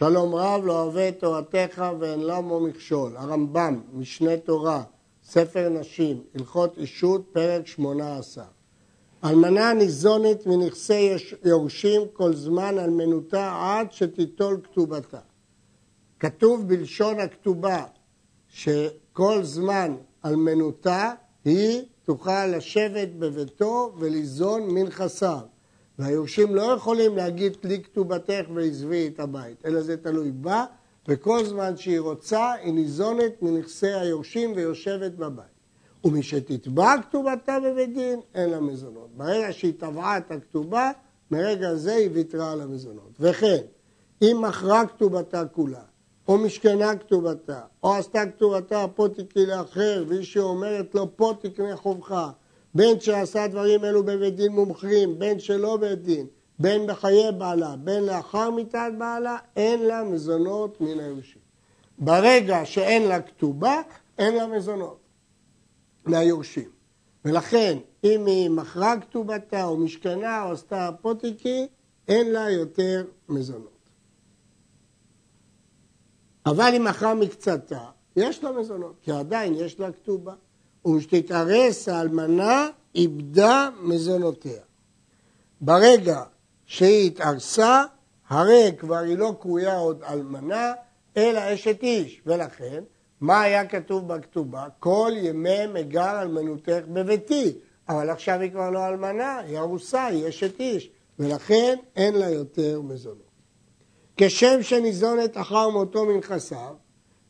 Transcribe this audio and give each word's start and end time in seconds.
שלום 0.00 0.34
רב 0.34 0.64
לא 0.64 0.82
אוהב 0.82 0.96
את 0.96 1.20
תורתך 1.20 1.84
ואין 1.98 2.20
למו 2.20 2.60
מכשול. 2.60 3.16
הרמב"ם, 3.16 3.80
משנה 3.92 4.36
תורה, 4.36 4.82
ספר 5.24 5.68
נשים, 5.68 6.22
הלכות 6.34 6.78
אישות, 6.78 7.24
פרק 7.32 7.66
שמונה 7.66 8.18
עשר. 8.18 8.42
אלמנה 9.24 9.72
ניזונת 9.72 10.46
מנכסי 10.46 11.16
יורשים 11.44 12.02
כל 12.12 12.34
זמן 12.34 12.78
אלמנותה 12.78 13.58
עד 13.62 13.92
שתיטול 13.92 14.60
כתובתה. 14.64 15.20
כתוב 16.20 16.68
בלשון 16.68 17.20
הכתובה 17.20 17.84
שכל 18.48 19.42
זמן 19.42 19.96
אלמנותה 20.24 21.12
היא 21.44 21.82
תוכל 22.04 22.46
לשבת 22.46 23.08
בביתו 23.18 23.92
וליזון 23.98 24.62
מנכסיו. 24.70 25.40
והיורשים 26.00 26.54
לא 26.54 26.62
יכולים 26.62 27.16
להגיד 27.16 27.52
תלי 27.60 27.82
כתובתך 27.82 28.44
ועזבי 28.54 29.10
את 29.14 29.20
הבית, 29.20 29.66
אלא 29.66 29.80
זה 29.80 29.96
תלוי 29.96 30.30
בה, 30.30 30.64
וכל 31.08 31.44
זמן 31.44 31.76
שהיא 31.76 32.00
רוצה 32.00 32.52
היא 32.52 32.72
ניזונת 32.72 33.42
מנכסי 33.42 33.92
היורשים 33.92 34.52
ויושבת 34.56 35.12
בבית. 35.12 35.60
ומשתתבע 36.04 36.94
כתובתה 37.02 37.58
בבית 37.60 37.94
דין, 37.94 38.20
אין 38.34 38.50
לה 38.50 38.60
מזונות. 38.60 39.08
ברגע 39.16 39.52
שהיא 39.52 39.72
תבעה 39.78 40.18
את 40.18 40.30
הכתובה, 40.30 40.90
מרגע 41.30 41.74
זה 41.74 41.94
היא 41.94 42.10
ויתרה 42.12 42.52
על 42.52 42.60
המזונות. 42.60 43.12
וכן, 43.20 43.62
אם 44.22 44.38
מכרה 44.48 44.86
כתובתה 44.86 45.44
כולה, 45.44 45.82
או 46.28 46.38
משכנה 46.38 46.96
כתובתה, 46.96 47.60
או 47.82 47.94
עשתה 47.94 48.26
כתובתה 48.26 48.86
פה 48.94 49.08
תקני 49.08 49.46
לאחר, 49.46 50.04
והיא 50.08 50.22
שאומרת 50.22 50.94
לו 50.94 51.16
פה 51.16 51.32
תקנה 51.40 51.76
חובך, 51.76 52.30
בין 52.74 53.00
שעשה 53.00 53.46
דברים 53.46 53.84
אלו 53.84 54.04
בבית 54.04 54.36
דין 54.36 54.52
מומחים, 54.52 55.18
בין 55.18 55.38
שלא 55.38 55.76
בבית 55.76 56.02
דין, 56.02 56.26
בין 56.58 56.86
בחיי 56.86 57.32
בעלה, 57.38 57.76
בין 57.76 58.04
לאחר 58.04 58.50
מיתת 58.50 58.92
בעלה, 58.98 59.36
אין 59.56 59.82
לה 59.82 60.04
מזונות 60.04 60.80
מן 60.80 61.00
היורשים. 61.00 61.42
ברגע 61.98 62.64
שאין 62.64 63.08
לה 63.08 63.22
כתובה, 63.22 63.80
אין 64.18 64.34
לה 64.34 64.46
מזונות 64.46 64.98
מהיורשים. 66.04 66.70
ולכן, 67.24 67.78
אם 68.04 68.26
היא 68.26 68.50
מכרה 68.50 69.00
כתובתה 69.00 69.64
או 69.64 69.76
משכנה 69.76 70.44
או 70.44 70.52
עשתה 70.52 70.88
אפוטיקי, 70.88 71.66
אין 72.08 72.32
לה 72.32 72.50
יותר 72.50 73.04
מזונות. 73.28 73.90
אבל 76.46 76.72
אם 76.76 76.84
מכרה 76.84 77.14
מקצתה, 77.14 77.84
יש 78.16 78.44
לה 78.44 78.52
מזונות, 78.52 78.94
כי 79.02 79.12
עדיין 79.12 79.54
יש 79.54 79.80
לה 79.80 79.92
כתובה. 79.92 80.34
ושתתארס 80.86 81.88
האלמנה, 81.88 82.68
איבדה 82.94 83.68
מזונותיה. 83.82 84.62
ברגע 85.60 86.22
שהיא 86.66 87.06
התארסה, 87.06 87.84
הרי 88.28 88.72
כבר 88.78 88.96
היא 88.96 89.18
לא 89.18 89.34
קרויה 89.40 89.76
עוד 89.76 90.02
אלמנה, 90.02 90.72
אלא 91.16 91.54
אשת 91.54 91.82
איש. 91.82 92.22
ולכן, 92.26 92.82
מה 93.20 93.40
היה 93.40 93.66
כתוב 93.66 94.08
בכתובה? 94.08 94.66
כל 94.78 95.12
ימי 95.16 95.66
מגר 95.66 96.22
אלמנותך 96.22 96.82
בביתי. 96.92 97.52
אבל 97.88 98.10
עכשיו 98.10 98.40
היא 98.40 98.50
כבר 98.50 98.70
לא 98.70 98.86
אלמנה, 98.86 99.38
היא 99.38 99.58
ארוסה, 99.58 100.06
היא 100.06 100.28
אשת 100.28 100.60
איש. 100.60 100.90
ולכן 101.18 101.76
אין 101.96 102.14
לה 102.14 102.30
יותר 102.30 102.80
מזונות. 102.80 103.30
כשם 104.16 104.62
שניזונת 104.62 105.36
אחר 105.36 105.68
מותו 105.68 106.06
מנכסיו, 106.06 106.74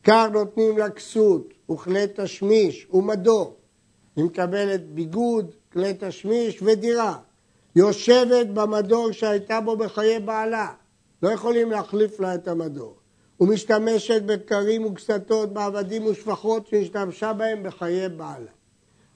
כך 0.03 0.27
נותנים 0.33 0.77
לה 0.77 0.89
כסות 0.89 1.53
וכלי 1.71 2.05
תשמיש 2.15 2.87
ומדור. 2.93 3.55
היא 4.15 4.25
מקבלת 4.25 4.89
ביגוד, 4.89 5.55
כלי 5.73 5.93
תשמיש 5.99 6.61
ודירה. 6.61 7.17
יושבת 7.75 8.47
במדור 8.47 9.11
שהייתה 9.11 9.61
בו 9.61 9.77
בחיי 9.77 10.19
בעלה. 10.19 10.67
לא 11.23 11.29
יכולים 11.29 11.71
להחליף 11.71 12.19
לה 12.19 12.35
את 12.35 12.47
המדור. 12.47 12.95
ומשתמשת 13.39 14.21
בקרים 14.21 14.85
וקסתות, 14.85 15.53
בעבדים 15.53 16.05
ושפחות 16.05 16.67
שהשתמשה 16.67 17.33
בהם 17.33 17.63
בחיי 17.63 18.09
בעלה. 18.09 18.51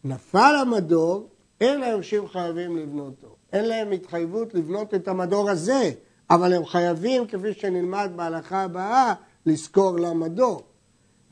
נפל 0.03 0.56
המדור, 0.61 1.30
אין 1.62 1.84
היורשים 1.84 2.28
חייבים 2.28 2.78
לבנותו. 2.78 3.35
אין 3.53 3.66
להם 3.66 3.91
התחייבות 3.91 4.53
לבנות 4.53 4.94
את 4.94 5.07
המדור 5.07 5.50
הזה, 5.50 5.91
אבל 6.29 6.53
הם 6.53 6.66
חייבים, 6.66 7.28
כפי 7.28 7.53
שנלמד 7.53 8.12
בהלכה 8.16 8.62
הבאה, 8.62 9.13
לזכור 9.46 10.00
למדור. 10.00 10.63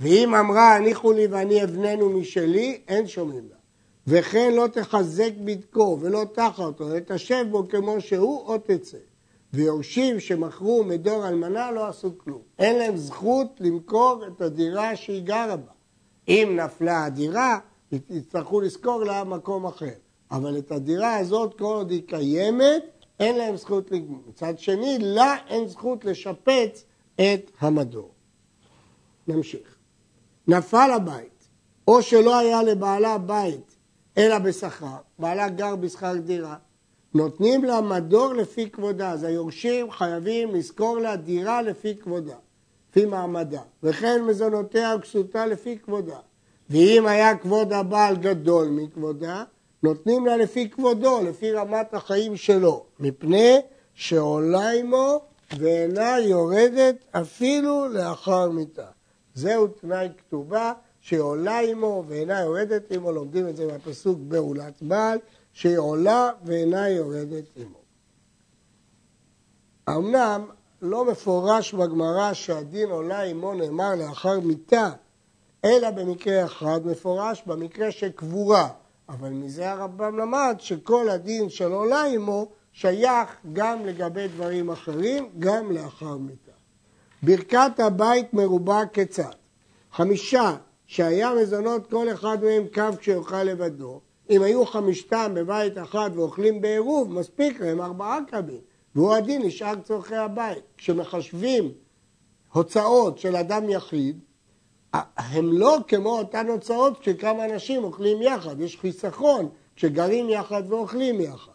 ואם 0.04 0.36
אמרה 0.36 0.76
הניחו 0.76 1.12
לי 1.12 1.28
ואני 1.28 1.64
אבננו 1.64 2.10
משלי, 2.10 2.82
אין 2.88 3.08
שומעים 3.08 3.48
לה. 3.50 3.56
וכן 4.08 4.54
לא 4.54 4.68
תחזק 4.68 5.32
בדקו 5.46 5.98
ולא 6.02 6.26
תחת 6.34 6.60
אותו, 6.60 6.86
ותשב 6.92 7.46
בו 7.52 7.68
כמו 7.70 8.02
שהוא 8.02 8.48
או 8.48 8.58
תצא. 8.58 8.98
ויורשים 9.54 10.20
שמכרו 10.20 10.84
מדור 10.84 11.28
אלמנה 11.28 11.72
לא 11.72 11.88
עשו 11.88 12.18
כלום. 12.18 12.42
אין 12.60 12.78
להם 12.78 12.98
זכות 12.98 13.48
למכור 13.60 14.24
את 14.28 14.42
הדירה 14.42 14.96
שהיא 14.96 15.24
גרה 15.24 15.56
בה. 15.56 15.72
אם 16.28 16.60
נפלה 16.64 17.06
הדירה, 17.06 17.60
יצטרכו 17.92 18.62
לשכור 18.62 19.04
לה 19.04 19.24
מקום 19.24 19.66
אחר. 19.66 19.94
אבל 20.32 20.58
את 20.58 20.72
הדירה 20.72 21.16
הזאת, 21.16 21.58
כל 21.58 21.64
עוד 21.64 21.92
היא 21.92 22.02
קיימת, 22.08 22.84
אין 23.20 23.38
להם 23.38 23.56
זכות 23.56 23.92
לגמור. 23.92 24.22
מצד 24.28 24.60
שני, 24.60 24.98
לה 25.00 25.36
אין 25.48 25.68
זכות 25.68 26.06
לשפץ 26.06 26.86
את 27.16 27.52
המדור. 27.60 28.12
נמשיך. 29.28 29.73
נפל 30.48 30.92
הבית, 30.96 31.48
או 31.88 32.02
שלא 32.02 32.38
היה 32.38 32.64
לבעלה 32.64 33.18
בית 33.18 33.76
אלא 34.18 34.40
בשכר, 34.40 34.96
בעלה 35.20 35.50
גר 35.50 35.76
בשכר 35.76 36.14
דירה, 36.18 36.56
נותנים 37.14 37.64
לה 37.64 37.82
מדור 37.82 38.34
לפי 38.34 38.70
כבודה, 38.70 39.12
אז 39.12 39.24
היורשים 39.24 39.92
חייבים 39.92 40.56
לזכור 40.56 40.98
לה 40.98 41.16
דירה 41.16 41.62
לפי 41.62 41.96
כבודה, 41.96 42.36
לפי 42.90 43.06
מעמדה, 43.06 43.62
וכן 43.84 44.22
מזונותיה 44.24 44.96
וכסותה 45.00 45.46
לפי 45.46 45.78
כבודה. 45.80 46.18
ואם 46.70 47.08
היה 47.08 47.38
כבוד 47.38 47.74
הבעל 47.74 48.16
גדול 48.16 48.68
מכבודה, 48.68 49.44
נותנים 49.84 50.26
לה 50.26 50.38
לפי 50.38 50.70
כבודו, 50.70 51.24
לפי 51.24 51.52
רמת 51.52 51.94
החיים 51.94 52.36
שלו, 52.36 52.86
מפני 53.00 53.58
שעולה 53.94 54.70
עמו 54.70 55.22
ואינה 55.58 56.20
יורדת 56.20 56.96
אפילו 57.12 57.88
לאחר 57.88 58.50
מיתה. 58.50 58.88
זהו 59.36 59.68
תנאי 59.68 60.10
כתובה 60.18 60.74
שהיא 61.00 61.20
עולה 61.20 61.60
עמו 61.60 62.04
ואינה 62.08 62.40
יורדת 62.40 62.92
עמו, 62.92 63.12
לומדים 63.12 63.48
את 63.48 63.56
זה 63.56 63.68
מהפסוק 63.68 64.20
בעולת 64.28 64.82
בעל, 64.82 65.20
שהיא 65.54 65.78
עולה 65.78 66.30
ואינה 66.46 66.90
יורדת 66.90 67.46
עמו. 67.56 67.80
אמנם 69.90 70.46
לא 70.82 71.06
מפורש 71.06 71.74
בגמרא 71.74 72.34
שהדין 72.34 72.90
עולה 72.90 73.22
עמו 73.22 73.54
נאמר 73.54 73.96
לאחר 73.96 74.40
מיתה, 74.40 74.90
אלא 75.66 75.92
במקרה 75.92 76.46
אחד 76.46 76.86
מפורש 76.86 77.44
במקרה 77.46 77.92
של 77.92 78.12
קבורה. 78.12 78.70
אבל 79.10 79.30
מזה 79.30 79.72
הרמב"ם 79.72 80.18
למד 80.18 80.56
שכל 80.60 81.10
הדין 81.10 81.50
של 81.50 81.72
עולה 81.72 82.04
עמו 82.04 82.52
שייך 82.72 83.30
גם 83.54 83.86
לגבי 83.86 84.28
דברים 84.28 84.70
אחרים, 84.70 85.30
גם 85.40 85.72
לאחר 85.72 86.18
מיתה. 86.18 86.43
ברכת 87.24 87.80
הבית 87.80 88.34
מרובה 88.34 88.82
כיצד? 88.94 89.32
חמישה 89.92 90.56
שהיה 90.88 91.34
מזונות 91.34 91.90
כל 91.90 92.14
אחד 92.14 92.44
מהם 92.44 92.64
קו 92.74 92.98
כשיאכל 93.00 93.44
לבדו, 93.44 94.02
אם 94.30 94.42
היו 94.42 94.66
חמישתם 94.66 95.32
בבית 95.36 95.78
אחד 95.78 96.10
ואוכלים 96.14 96.62
בעירוב, 96.62 97.14
מספיק 97.14 97.62
להם 97.62 97.82
ארבעה 97.82 98.20
קבים, 98.28 98.60
והוא 98.96 99.14
הדין 99.14 99.42
נשאר 99.42 99.76
צורכי 99.84 100.16
הבית. 100.16 100.64
כשמחשבים 100.78 101.72
הוצאות 102.54 103.20
של 103.20 103.36
אדם 103.36 103.70
יחיד, 103.70 104.20
הם 105.18 105.54
לא 105.54 105.78
כמו 105.88 106.20
אותן 106.20 106.48
הוצאות 106.48 107.00
כשכמה 107.00 107.46
אנשים 107.46 107.84
אוכלים 107.84 108.22
יחד, 108.22 108.60
יש 108.60 108.78
חיסכון 108.78 109.50
כשגרים 109.76 110.30
יחד 110.30 110.64
ואוכלים 110.68 111.22
יחד. 111.22 111.52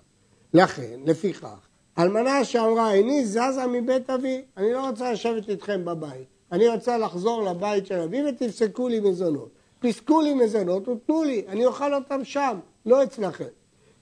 לכן, 0.54 1.00
לפיכך, 1.04 1.67
אלמנה 1.98 2.44
שאמרה, 2.44 2.92
איני 2.92 3.26
זזה 3.26 3.66
מבית 3.66 4.10
אבי, 4.10 4.42
אני 4.56 4.72
לא 4.72 4.88
רוצה 4.88 5.12
לשבת 5.12 5.48
איתכם 5.48 5.84
בבית, 5.84 6.26
אני 6.52 6.68
רוצה 6.68 6.98
לחזור 6.98 7.42
לבית 7.42 7.86
של 7.86 8.00
אבי 8.00 8.22
ותפסקו 8.28 8.88
לי 8.88 9.00
מזונות. 9.00 9.48
פסקו 9.80 10.20
לי 10.20 10.34
מזונות 10.34 10.88
ותנו 10.88 11.22
לי, 11.22 11.44
אני 11.48 11.66
אוכל 11.66 11.94
אותם 11.94 12.24
שם, 12.24 12.58
לא 12.86 13.02
אצלכם. 13.02 13.44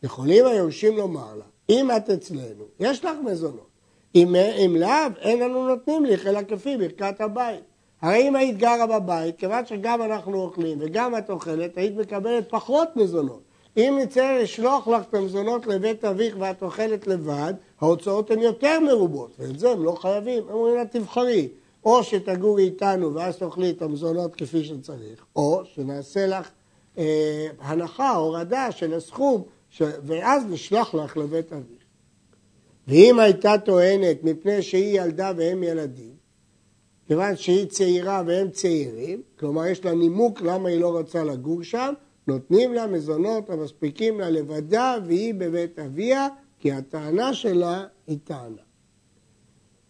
יכולים 0.02 0.46
היורשים 0.46 0.96
לומר 0.96 1.34
לה, 1.34 1.44
אם 1.68 1.90
את 1.96 2.10
אצלנו, 2.10 2.64
יש 2.80 3.04
לך 3.04 3.16
מזונות. 3.24 3.68
אם, 4.14 4.34
אם 4.34 4.76
לאו, 4.76 4.90
אין 5.20 5.40
לנו 5.40 5.68
נותנים 5.68 6.04
לך, 6.04 6.26
אלא 6.26 6.42
כפי 6.42 6.76
ברכת 6.76 7.20
הבית. 7.20 7.64
הרי 8.02 8.28
אם 8.28 8.36
היית 8.36 8.56
גרה 8.56 8.86
בבית, 8.86 9.38
כיוון 9.38 9.66
שגם 9.66 10.02
אנחנו 10.02 10.42
אוכלים 10.42 10.78
וגם 10.80 11.18
את 11.18 11.30
אוכלת, 11.30 11.76
היית 11.76 11.96
מקבלת 11.96 12.50
פחות 12.50 12.96
מזונות. 12.96 13.42
אם 13.76 13.98
נצא 14.02 14.38
לשלוח 14.42 14.88
לך 14.88 15.02
את 15.08 15.14
המזונות 15.14 15.66
לבית 15.66 16.04
אביך 16.04 16.36
ואת 16.38 16.62
אוכלת 16.62 17.06
לבד, 17.06 17.54
ההוצאות 17.80 18.30
הן 18.30 18.38
יותר 18.38 18.80
מרובות, 18.80 19.30
ואת 19.38 19.58
זה 19.58 19.70
הם 19.70 19.84
לא 19.84 19.92
חייבים. 19.92 20.42
הם 20.48 20.54
אומרים 20.54 20.74
לה, 20.74 20.84
תבחרי, 20.84 21.48
או 21.84 22.04
שתגורי 22.04 22.64
איתנו 22.64 23.14
ואז 23.14 23.36
תאכלי 23.36 23.70
את 23.70 23.82
המזונות 23.82 24.34
כפי 24.34 24.64
שצריך, 24.64 25.24
או 25.36 25.62
שנעשה 25.64 26.26
לך 26.26 26.50
אה, 26.98 27.48
הנחה, 27.60 28.10
הורדה 28.10 28.72
של 28.72 28.94
הסכום, 28.94 29.42
ש... 29.70 29.82
ואז 30.02 30.42
נשלח 30.50 30.94
לך 30.94 31.16
לבית 31.16 31.52
אביך. 31.52 31.86
ואם 32.88 33.20
הייתה 33.20 33.58
טוענת 33.64 34.24
מפני 34.24 34.62
שהיא 34.62 35.00
ילדה 35.00 35.32
והם 35.36 35.62
ילדים, 35.62 36.14
כיוון 37.06 37.36
שהיא 37.36 37.66
צעירה 37.66 38.22
והם 38.26 38.50
צעירים, 38.50 39.22
כלומר 39.38 39.66
יש 39.66 39.84
לה 39.84 39.94
נימוק 39.94 40.40
למה 40.40 40.68
היא 40.68 40.80
לא 40.80 40.98
רוצה 40.98 41.24
לגור 41.24 41.62
שם, 41.62 41.94
נותנים 42.26 42.74
לה 42.74 42.86
מזונות 42.86 43.50
המספיקים 43.50 44.20
לה 44.20 44.30
לבדה 44.30 44.96
והיא 45.06 45.34
בבית 45.34 45.78
אביה, 45.78 46.28
כי 46.58 46.72
הטענה 46.72 47.34
שלה 47.34 47.84
היא 48.06 48.18
טענה. 48.24 48.62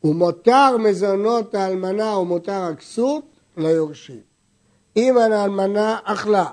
ומותר 0.04 0.76
מזונות 0.76 1.54
האלמנה 1.54 2.18
ומותר 2.18 2.62
הכסות 2.62 3.24
ליורשים. 3.56 4.20
אם 4.96 5.18
האלמנה 5.18 5.98
אכלה 6.04 6.50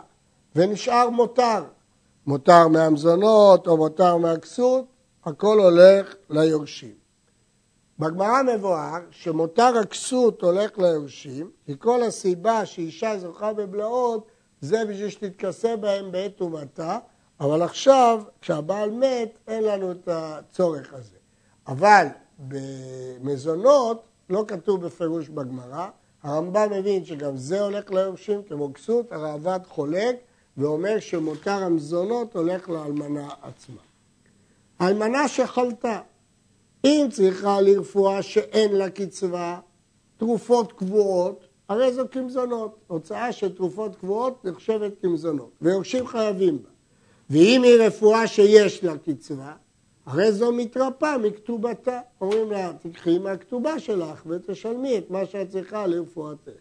ונשאר 0.56 1.10
מותר, 1.10 1.64
מותר 2.28 2.68
מהמזונות 2.68 3.68
או 3.68 3.78
מותר 3.78 4.18
מהכסות, 4.18 4.86
הכל 5.26 5.60
הולך 5.60 6.16
ליורשים. 6.30 6.94
בגמרא 8.00 8.42
מבואר 8.56 9.00
שמותר 9.12 9.78
הכסות 9.78 10.42
הולך 10.42 10.78
ליורשים, 10.78 11.52
כי 11.66 11.74
כל 11.80 12.04
הסיבה 12.04 12.66
שאישה 12.66 13.18
זוכה 13.18 13.54
בבלעות 13.54 14.28
זה 14.64 14.86
בשביל 14.86 15.10
שתתכסה 15.10 15.76
בהם 15.76 16.12
בעת 16.12 16.36
טומאתה, 16.36 16.98
אבל 17.40 17.62
עכשיו, 17.62 18.24
כשהבעל 18.42 18.92
מת, 18.92 19.38
אין 19.48 19.64
לנו 19.64 19.92
את 19.92 20.08
הצורך 20.08 20.94
הזה. 20.94 21.18
אבל 21.68 22.08
במזונות 22.40 24.04
לא 24.30 24.46
כתוב 24.48 24.86
בפירוש 24.86 25.30
בגמרא, 25.30 25.88
הרמב"ם 26.24 26.68
מבין 26.72 27.06
שגם 27.06 27.38
זה 27.38 27.62
הולך 27.62 27.92
ליורשים 27.92 28.44
כמו 28.44 28.74
כסות, 28.74 29.12
הראב"ד 29.12 29.60
חולק 29.68 30.16
ואומר 30.58 31.00
שמותר 31.00 31.64
המזונות 31.64 32.36
הולך 32.36 32.70
לאלמנה 32.70 33.30
עצמה. 33.42 33.82
אלמנה 34.82 35.28
שחלתה, 35.28 36.00
אם 36.86 37.08
צריכה 37.12 37.62
לרפואה 37.62 38.22
שאין 38.22 38.76
לה 38.76 38.90
קצבה, 38.90 39.60
תרופות 40.18 40.74
קבועות, 40.74 41.46
הרי 41.70 41.94
זו 41.94 42.04
כמזונות. 42.12 42.76
הוצאה 42.88 43.32
של 43.32 43.56
תרופות 43.56 43.96
קבועות 43.96 44.46
נחשבת 44.46 44.92
כמזונות, 45.02 45.52
ויורשים 45.62 46.08
חייבים 46.08 46.64
בה. 46.64 46.70
ואם 47.30 47.64
היא 47.64 47.76
רפואה 47.80 48.28
שיש 48.28 48.84
לה 48.84 48.98
קצבה, 48.98 49.54
הרי 50.06 50.32
זו 50.32 50.52
מתרפאה 50.52 51.18
מכתובתה. 51.18 52.00
אומרים 52.22 52.52
לה, 52.52 52.72
תקחי 52.82 53.20
מהכתובה 53.20 53.80
שלך 53.80 54.24
ותשלמי 54.26 54.98
את 54.98 55.12
מה 55.12 55.26
שאת 55.26 55.50
צריכה 55.50 55.88
לרפואתך. 55.88 56.52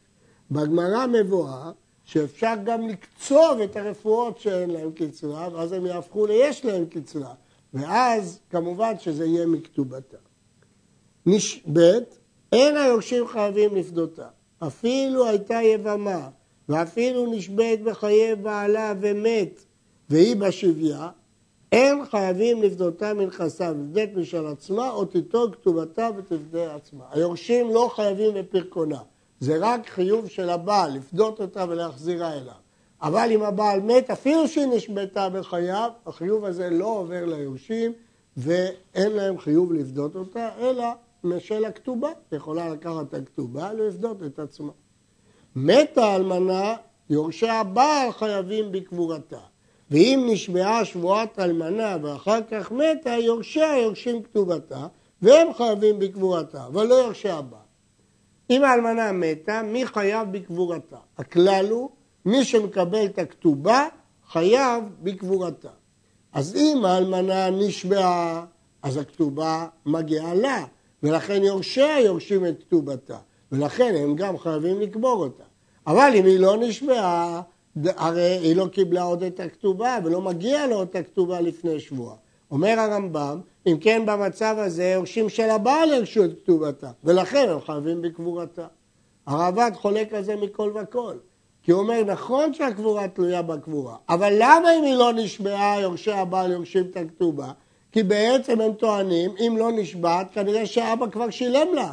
בגמרא 0.50 1.06
מבואר 1.06 1.72
שאפשר 2.04 2.54
גם 2.64 2.88
לקצוב 2.88 3.60
את 3.64 3.76
הרפואות 3.76 4.38
שאין 4.38 4.70
להן 4.70 4.90
קצבה, 4.92 5.48
ואז 5.52 5.72
הם 5.72 5.86
יהפכו 5.86 6.26
ליש 6.26 6.64
להן 6.64 6.84
קצבה. 6.86 7.34
ואז 7.74 8.40
כמובן 8.50 8.98
שזה 8.98 9.26
יהיה 9.26 9.46
מכתובתה. 9.46 10.16
ב' 11.72 11.80
אין 12.52 12.76
היורשים 12.76 13.28
חייבים 13.28 13.76
לפדותה. 13.76 14.28
אפילו 14.66 15.26
הייתה 15.26 15.62
יבמה, 15.62 16.28
ואפילו 16.68 17.32
נשבית 17.32 17.82
בחיי 17.82 18.34
בעלה 18.34 18.94
ומת, 19.00 19.64
והיא 20.10 20.36
בשביה, 20.36 21.08
אין 21.72 22.04
חייבים 22.10 22.62
לפדותה 22.62 23.14
מנכסה, 23.14 23.70
לפדת 23.70 24.08
משל 24.16 24.46
עצמה, 24.46 24.90
או 24.90 25.04
תיטול 25.04 25.50
כתובתה 25.52 26.08
ותפדה 26.16 26.74
עצמה. 26.74 27.04
היורשים 27.10 27.70
לא 27.70 27.90
חייבים 27.94 28.34
בפרקונה, 28.34 28.98
זה 29.40 29.56
רק 29.60 29.88
חיוב 29.88 30.28
של 30.28 30.50
הבעל, 30.50 30.96
לפדות 30.96 31.40
אותה 31.40 31.64
ולהחזירה 31.68 32.32
אליו. 32.32 32.54
אבל 33.02 33.28
אם 33.30 33.42
הבעל 33.42 33.80
מת, 33.80 34.10
אפילו 34.10 34.48
שהיא 34.48 34.66
נשבתה 34.66 35.28
בחייו, 35.28 35.90
החיוב 36.06 36.44
הזה 36.44 36.70
לא 36.70 36.86
עובר 36.86 37.24
ליורשים 37.24 37.92
ואין 38.36 39.12
להם 39.12 39.38
חיוב 39.38 39.72
לפדות 39.72 40.16
אותה, 40.16 40.48
אלא 40.58 40.84
משל 41.24 41.64
הכתובה, 41.64 42.08
יכולה 42.32 42.68
לקחת 42.68 43.08
את 43.08 43.14
הכתובה 43.14 43.70
ולפדות 43.78 44.22
את 44.22 44.38
עצמה. 44.38 44.72
מתה 45.56 46.04
האלמנה, 46.04 46.74
יורשי 47.10 47.48
הבעל 47.48 48.12
חייבים 48.12 48.72
בקבורתה. 48.72 49.40
ואם 49.90 50.28
נשבעה 50.32 50.84
שבועת 50.84 51.38
אלמנה 51.38 51.96
ואחר 52.02 52.38
כך 52.50 52.72
מתה, 52.72 53.10
יורשיה 53.10 53.78
יורשים 53.78 54.22
כתובתה, 54.22 54.86
והם 55.22 55.54
חייבים 55.54 55.98
בקבורתה, 55.98 56.66
אבל 56.66 56.86
לא 56.86 56.94
יורשי 56.94 57.28
הבעל. 57.28 57.60
אם 58.50 58.64
האלמנה 58.64 59.12
מתה, 59.12 59.62
מי 59.62 59.86
חייב 59.86 60.32
בקבורתה? 60.32 60.96
הכלל 61.18 61.66
הוא, 61.70 61.90
מי 62.24 62.44
שמקבל 62.44 63.04
את 63.04 63.18
הכתובה, 63.18 63.86
חייב 64.28 64.84
בקבורתה. 65.02 65.68
אז 66.32 66.56
אם 66.56 66.84
האלמנה 66.84 67.50
נשבעה, 67.50 68.44
אז 68.82 68.96
הכתובה 68.96 69.66
מגיעה 69.86 70.34
לה, 70.34 70.64
ולכן 71.02 71.42
יורשיה 71.44 72.00
יורשים 72.00 72.46
את 72.46 72.62
כתובתה, 72.62 73.16
ולכן 73.52 73.94
הם 73.96 74.16
גם 74.16 74.38
חייבים 74.38 74.80
לקבור 74.80 75.24
אותה. 75.24 75.44
אבל 75.86 76.10
אם 76.14 76.24
היא 76.24 76.38
לא 76.38 76.56
נשבעה, 76.60 77.42
הרי 77.84 78.38
היא 78.42 78.56
לא 78.56 78.66
קיבלה 78.66 79.02
עוד 79.02 79.22
את 79.22 79.40
הכתובה, 79.40 79.98
ולא 80.04 80.20
מגיע 80.20 80.66
לו 80.66 80.82
את 80.82 80.96
הכתובה 80.96 81.40
לפני 81.40 81.80
שבועה. 81.80 82.16
אומר 82.50 82.80
הרמב"ם, 82.80 83.40
אם 83.66 83.76
כן 83.80 84.02
במצב 84.06 84.56
הזה 84.58 84.84
יורשים 84.84 85.28
של 85.28 85.50
הבעל 85.50 85.92
ירשו 85.92 86.24
את 86.24 86.30
כתובתה, 86.42 86.90
ולכן 87.04 87.48
הם 87.48 87.60
חייבים 87.60 88.02
בקבורתה. 88.02 88.66
הרעב"ד 89.26 89.70
חולק 89.74 90.12
על 90.12 90.22
זה 90.22 90.36
מכל 90.36 90.72
וכל. 90.82 91.14
כי 91.62 91.72
הוא 91.72 91.80
אומר, 91.80 92.04
נכון 92.06 92.54
שהקבורה 92.54 93.08
תלויה 93.08 93.42
בקבורה, 93.42 93.96
אבל 94.08 94.32
למה 94.38 94.78
אם 94.78 94.84
היא 94.84 94.94
לא 94.94 95.12
נשבעה, 95.12 95.80
יורשי 95.80 96.12
הבעל 96.12 96.52
יורשים 96.52 96.84
את 96.90 96.96
הכתובה? 96.96 97.52
כי 97.92 98.02
בעצם 98.02 98.60
הם 98.60 98.72
טוענים, 98.72 99.30
אם 99.46 99.56
לא 99.58 99.72
נשבעת, 99.72 100.26
כנראה 100.34 100.66
שאבא 100.66 101.06
כבר 101.10 101.30
שילם 101.30 101.74
לך. 101.74 101.92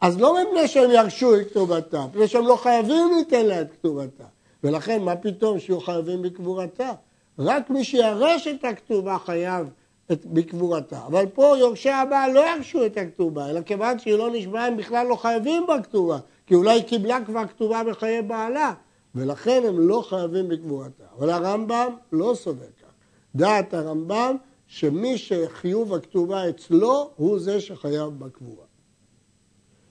אז 0.00 0.20
לא 0.20 0.36
מפני 0.42 0.68
שהם 0.68 0.90
ירשו 0.90 1.34
את 1.34 1.50
כתובתה, 1.50 2.06
מפני 2.06 2.28
שהם 2.28 2.46
לא 2.46 2.56
חייבים 2.56 3.10
ליתן 3.16 3.46
לה 3.46 3.60
את 3.60 3.72
כתובתה. 3.72 4.24
ולכן, 4.64 5.02
מה 5.02 5.16
פתאום 5.16 5.58
שיהיו 5.58 5.80
חייבים 5.80 6.22
בקבורתה? 6.22 6.92
רק 7.38 7.70
מי 7.70 7.84
שירש 7.84 8.46
את 8.46 8.64
הכתובה 8.64 9.16
חייב 9.18 9.66
את, 10.12 10.26
בקבורתה. 10.26 10.98
אבל 11.06 11.26
פה 11.26 11.54
יורשי 11.58 11.90
הבעל 11.90 12.30
לא 12.32 12.40
ירשו 12.56 12.86
את 12.86 12.96
הכתובה, 12.96 13.50
אלא 13.50 13.60
כיוון 13.60 13.98
שהיא 13.98 14.14
לא 14.14 14.30
נשבעה, 14.30 14.66
הם 14.66 14.76
בכלל 14.76 15.06
לא 15.06 15.16
חייבים 15.16 15.66
בכתובה, 15.66 16.18
כי 16.46 16.54
אולי 16.54 16.70
היא 16.70 16.82
קיבלה 16.82 17.18
כבר 17.26 17.46
כתובה 17.46 17.82
בחיי 17.84 18.22
בעלה, 18.22 18.72
ולכן 19.14 19.62
הם 19.68 19.88
לא 19.88 20.04
חייבים 20.08 20.48
בקבורתה. 20.48 21.04
אבל 21.18 21.30
הרמב"ם 21.30 21.94
לא 22.12 22.32
סובר 22.34 22.64
כך. 22.64 22.92
דעת 23.34 23.74
הרמב"ם 23.74 24.36
שמי 24.72 25.18
שחיוב 25.18 25.94
הכתובה 25.94 26.48
אצלו 26.48 27.10
הוא 27.16 27.38
זה 27.38 27.60
שחייב 27.60 28.08
בקבורה. 28.18 28.64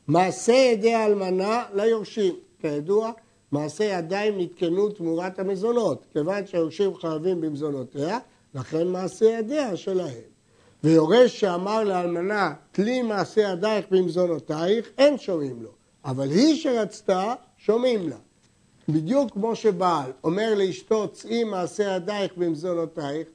מעשה 0.07 0.53
ידי 0.53 0.93
האלמנה 0.93 1.63
ליורשים, 1.73 2.35
כידוע, 2.59 3.11
מעשה 3.51 3.83
ידיים 3.83 4.39
נתקנו 4.39 4.89
תמורת 4.89 5.39
המזונות, 5.39 6.05
כיוון 6.13 6.47
שהיורשים 6.47 6.95
חייבים 6.95 7.41
במזונותיה, 7.41 8.19
לכן 8.55 8.87
מעשה 8.87 9.25
ידיה 9.25 9.77
שלהם. 9.77 10.21
ויורש 10.83 11.39
שאמר 11.39 11.83
לאלמנה, 11.83 12.53
תלי 12.71 13.01
מעשה 13.01 13.41
ידייך 13.41 13.85
במזונותייך, 13.91 14.89
אין 14.97 15.17
שומעים 15.17 15.63
לו. 15.63 15.71
אבל 16.05 16.29
היא 16.29 16.55
שרצתה, 16.55 17.33
שומעים 17.57 18.09
לה. 18.09 18.17
בדיוק 18.89 19.31
כמו 19.31 19.55
שבעל 19.55 20.11
אומר 20.23 20.53
לאשתו, 20.55 21.07
צאי 21.07 21.43
מעשה 21.43 21.83
ידייך 21.83 22.31
במזונותייך, 22.37 23.27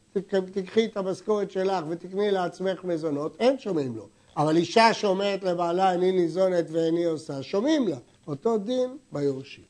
תקחי 0.52 0.84
את 0.84 0.96
המשכורת 0.96 1.50
שלך 1.50 1.84
ותקני 1.88 2.30
לעצמך 2.30 2.84
מזונות, 2.84 3.36
אין 3.40 3.58
שומעים 3.58 3.96
לו. 3.96 4.08
אבל 4.36 4.56
אישה 4.56 4.94
שאומרת 4.94 5.44
לבעלה, 5.44 5.94
אני 5.94 6.12
ניזונת 6.12 6.66
ואיני 6.70 7.04
עושה, 7.04 7.42
שומעים 7.42 7.88
לה. 7.88 7.96
אותו 8.26 8.58
דין 8.58 8.96
ביורשים. 9.12 9.64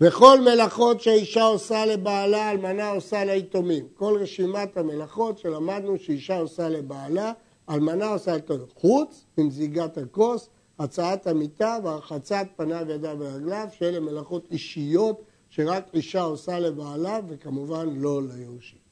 וכל 0.00 0.40
מלאכות 0.40 1.00
שהאישה 1.00 1.42
עושה 1.44 1.86
לבעלה, 1.86 2.50
אלמנה 2.50 2.88
עושה 2.88 3.24
ליתומים. 3.24 3.88
כל 3.94 4.18
רשימת 4.20 4.76
המלאכות 4.76 5.38
שלמדנו 5.38 5.98
שאישה 5.98 6.38
עושה 6.38 6.68
לבעלה, 6.68 7.32
אלמנה 7.70 8.08
עושה 8.08 8.34
ליתומים. 8.34 8.66
חוץ 8.74 9.24
מנזיגת 9.38 9.98
הכוס, 9.98 10.48
הצעת 10.78 11.26
המיטה 11.26 11.78
והרחצת 11.84 12.46
פניו, 12.56 12.86
ידיו 12.90 13.16
ורגליו, 13.20 13.68
שאלה 13.78 14.00
מלאכות 14.00 14.46
אישיות 14.50 15.22
שרק 15.50 15.84
אישה 15.94 16.22
עושה 16.22 16.58
לבעלה 16.58 17.20
וכמובן 17.28 17.88
לא 17.96 18.22
ליורשים. 18.22 18.83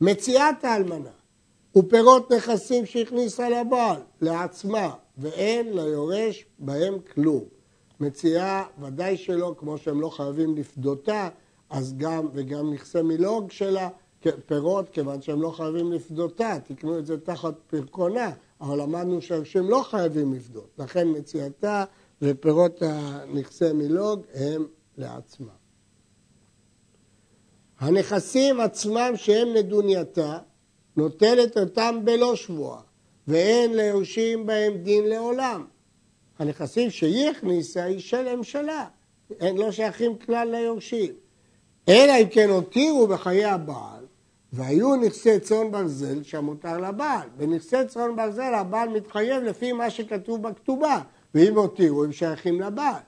מציאת 0.00 0.64
האלמנה 0.64 1.10
ופירות 1.76 2.32
נכסים 2.32 2.86
שהכניסה 2.86 3.48
לבעל 3.48 4.00
לעצמה 4.20 4.94
ואין 5.18 5.72
ליורש 5.72 6.44
בהם 6.58 6.98
כלום. 7.14 7.44
מציעה 8.00 8.64
ודאי 8.82 9.16
שלא, 9.16 9.54
כמו 9.58 9.78
שהם 9.78 10.00
לא 10.00 10.08
חייבים 10.08 10.56
לפדותה, 10.56 11.28
אז 11.70 11.94
גם, 11.96 12.28
וגם 12.34 12.72
נכסי 12.72 13.02
מילוג 13.02 13.50
שלה, 13.50 13.88
פירות, 14.46 14.90
כיוון 14.90 15.22
שהם 15.22 15.42
לא 15.42 15.50
חייבים 15.50 15.92
לפדותה, 15.92 16.56
תקנו 16.64 16.98
את 16.98 17.06
זה 17.06 17.20
תחת 17.20 17.54
פרקונה, 17.66 18.30
אבל 18.60 18.82
למדנו 18.82 19.22
שהרשים 19.22 19.70
לא 19.70 19.82
חייבים 19.90 20.34
לפדות, 20.34 20.70
לכן 20.78 21.08
מציאתה 21.08 21.84
ופירות 22.22 22.82
הנכסי 22.82 23.72
מילוג 23.72 24.22
הם 24.34 24.66
לעצמם. 24.96 25.57
הנכסים 27.80 28.60
עצמם 28.60 29.12
שהם 29.16 29.48
נדונייתה, 29.54 30.38
נוטלת 30.96 31.58
אותם 31.58 32.00
בלא 32.04 32.36
שבועה, 32.36 32.80
ואין 33.28 33.76
ליורשים 33.76 34.46
בהם 34.46 34.76
דין 34.76 35.04
לעולם. 35.08 35.64
הנכסים 36.38 36.90
שהיא 36.90 37.30
הכניסה 37.30 37.84
היא 37.84 38.00
של 38.00 38.36
ממשלה, 38.36 38.86
הם 39.40 39.56
לא 39.56 39.72
שייכים 39.72 40.18
כלל 40.18 40.48
ליורשים. 40.50 41.12
אלא 41.88 42.12
אם 42.22 42.28
כן 42.30 42.50
הותירו 42.50 43.06
בחיי 43.06 43.44
הבעל, 43.44 44.04
והיו 44.52 44.96
נכסי 44.96 45.40
צאן 45.40 45.70
ברזל 45.70 46.22
שהמותר 46.22 46.78
לבעל. 46.78 47.28
בנכסי 47.36 47.76
צאן 47.88 48.16
ברזל 48.16 48.54
הבעל 48.54 48.88
מתחייב 48.88 49.42
לפי 49.42 49.72
מה 49.72 49.90
שכתוב 49.90 50.42
בכתובה, 50.42 51.00
ואם 51.34 51.58
הותירו 51.58 52.04
הם 52.04 52.12
שייכים 52.12 52.60
לבעל. 52.60 53.02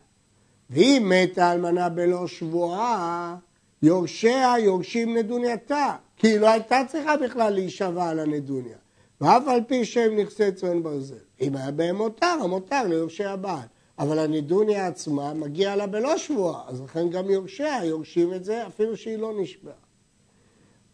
ואם 0.71 1.12
מתה 1.15 1.47
האלמנה 1.47 1.89
בלא 1.89 2.27
שבועה, 2.27 3.37
יורשיה 3.83 4.55
יורשים 4.59 5.17
נדונייתה, 5.17 5.97
כי 6.17 6.29
היא 6.29 6.41
לא 6.41 6.51
הייתה 6.51 6.81
צריכה 6.89 7.17
בכלל 7.17 7.53
להישבע 7.53 8.09
על 8.09 8.19
הנדוניה. 8.19 8.77
ואף 9.21 9.49
על 9.49 9.61
פי 9.67 9.85
שהם 9.85 10.17
נכסי 10.17 10.53
צאן 10.53 10.83
ברזל. 10.83 11.15
אם 11.41 11.57
היה 11.57 11.71
בהם 11.71 11.97
מותר, 11.97 12.37
המותר 12.43 12.83
ליורשי 12.89 13.25
הבעל. 13.25 13.67
אבל 13.99 14.19
הנדוניה 14.19 14.87
עצמה 14.87 15.35
מגיע 15.35 15.77
לה 15.77 15.87
בלא 15.87 16.19
שבועה, 16.19 16.63
אז 16.69 16.81
לכן 16.81 17.11
גם 17.11 17.31
יורשיה 17.31 17.85
יורשים 17.85 18.35
את 18.35 18.45
זה 18.45 18.67
אפילו 18.67 18.97
שהיא 18.97 19.17
לא 19.17 19.41
נשבעה. 19.41 19.75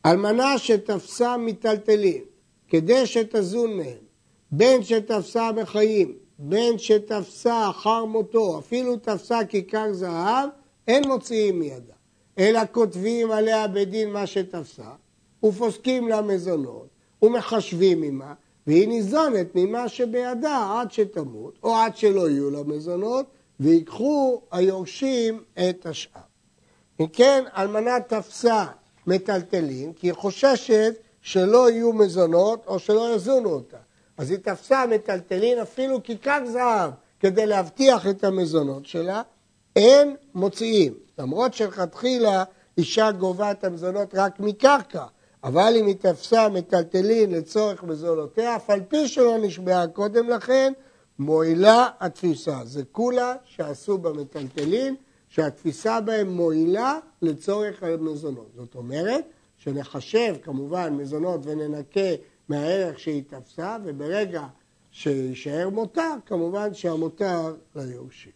אלמנה 0.07 0.59
שתפסה 0.59 1.37
מיטלטלים 1.37 2.25
כדי 2.69 3.07
שתזון 3.07 3.77
מהם, 3.77 3.99
בין 4.51 4.83
שתפסה 4.83 5.53
בחיים, 5.53 6.15
בין 6.39 6.79
שתפסה 6.79 7.71
אחר 7.71 8.05
מותו, 8.05 8.59
אפילו 8.59 8.97
תפסה 8.97 9.45
כיכר 9.45 9.93
זהב, 9.93 10.49
אין 10.89 11.09
מוציאים 11.09 11.59
מידה, 11.59 11.95
אלא 12.39 12.61
כותבים 12.73 13.31
עליה 13.31 13.69
בדין 13.69 14.11
מה 14.11 14.27
שתפסה, 14.27 14.91
ופוסקים 15.45 16.09
לה 16.09 16.23
מזונות, 16.23 16.89
ומחשבים 17.23 18.03
עמה, 18.03 18.35
והיא 18.67 18.89
ניזונת 18.89 19.47
ממה 19.55 19.89
שבידה 19.89 20.81
עד 20.81 20.93
שתמות, 20.93 21.59
או 21.63 21.77
עד 21.77 21.97
שלא 21.97 22.31
יהיו 22.31 22.51
לה 22.51 22.63
מזונות, 22.63 23.27
ויקחו 23.61 24.41
היורשים 24.51 25.43
את 25.59 25.87
השאר. 25.87 26.21
אם 27.01 27.07
כן, 27.07 27.45
אלמנה 27.57 28.01
תפסה 28.01 28.65
מטלטלין, 29.07 29.93
כי 29.93 30.07
היא 30.07 30.15
חוששת 30.15 30.95
שלא 31.23 31.71
יהיו 31.71 31.93
מזונות 31.93 32.65
או 32.67 32.79
שלא 32.79 33.15
יזונו 33.15 33.51
אותה. 33.51 33.77
אז 34.19 34.31
היא 34.31 34.39
תפסה 34.39 34.87
מטלטלין 34.87 35.59
אפילו 35.59 36.03
כיכר 36.03 36.39
זהב 36.47 36.91
כדי 37.21 37.47
להבטיח 37.47 38.07
את 38.07 38.25
המזונות 38.25 38.87
שלה, 38.87 39.23
אין 39.77 40.17
מוציאים. 40.35 40.95
למרות 41.19 41.55
שלכתחילה 41.55 42.45
אישה 42.79 43.13
גובה 43.13 43.51
את 43.51 43.65
המזונות 43.65 44.15
רק 44.15 44.41
מקרקע, 44.41 45.05
אבל 45.45 45.75
אם 45.81 45.87
היא 45.87 45.97
תפסה 45.99 46.49
מטלטלין 46.49 47.31
לצורך 47.31 47.85
מזונותיה, 47.85 48.57
אף 48.57 48.71
על 48.71 48.81
פי 48.89 49.09
שלא 49.09 49.39
נשבעה 49.39 49.87
קודם 49.87 50.29
לכן, 50.29 50.73
מועילה 51.19 51.89
התפיסה. 52.01 52.59
זה 52.65 52.85
כולה 52.93 53.35
שעשו 53.45 53.99
במטלטלין, 53.99 54.95
שהתפיסה 55.29 56.01
בהם 56.01 56.31
מועילה 56.31 56.99
לצורך 57.23 57.83
המזונות. 57.83 58.51
זאת 58.57 58.75
אומרת, 58.75 59.25
שנחשב 59.57 60.35
כמובן 60.43 60.95
מזונות 60.95 61.41
וננקה 61.45 62.11
מהערך 62.49 63.01
שהיא 63.01 63.23
תפסה, 63.27 63.77
וברגע 63.85 64.45
שיישאר 64.91 65.69
מותר, 65.71 66.13
כמובן 66.27 66.75
שהמותר 66.75 67.55
ליורשים. 67.75 68.36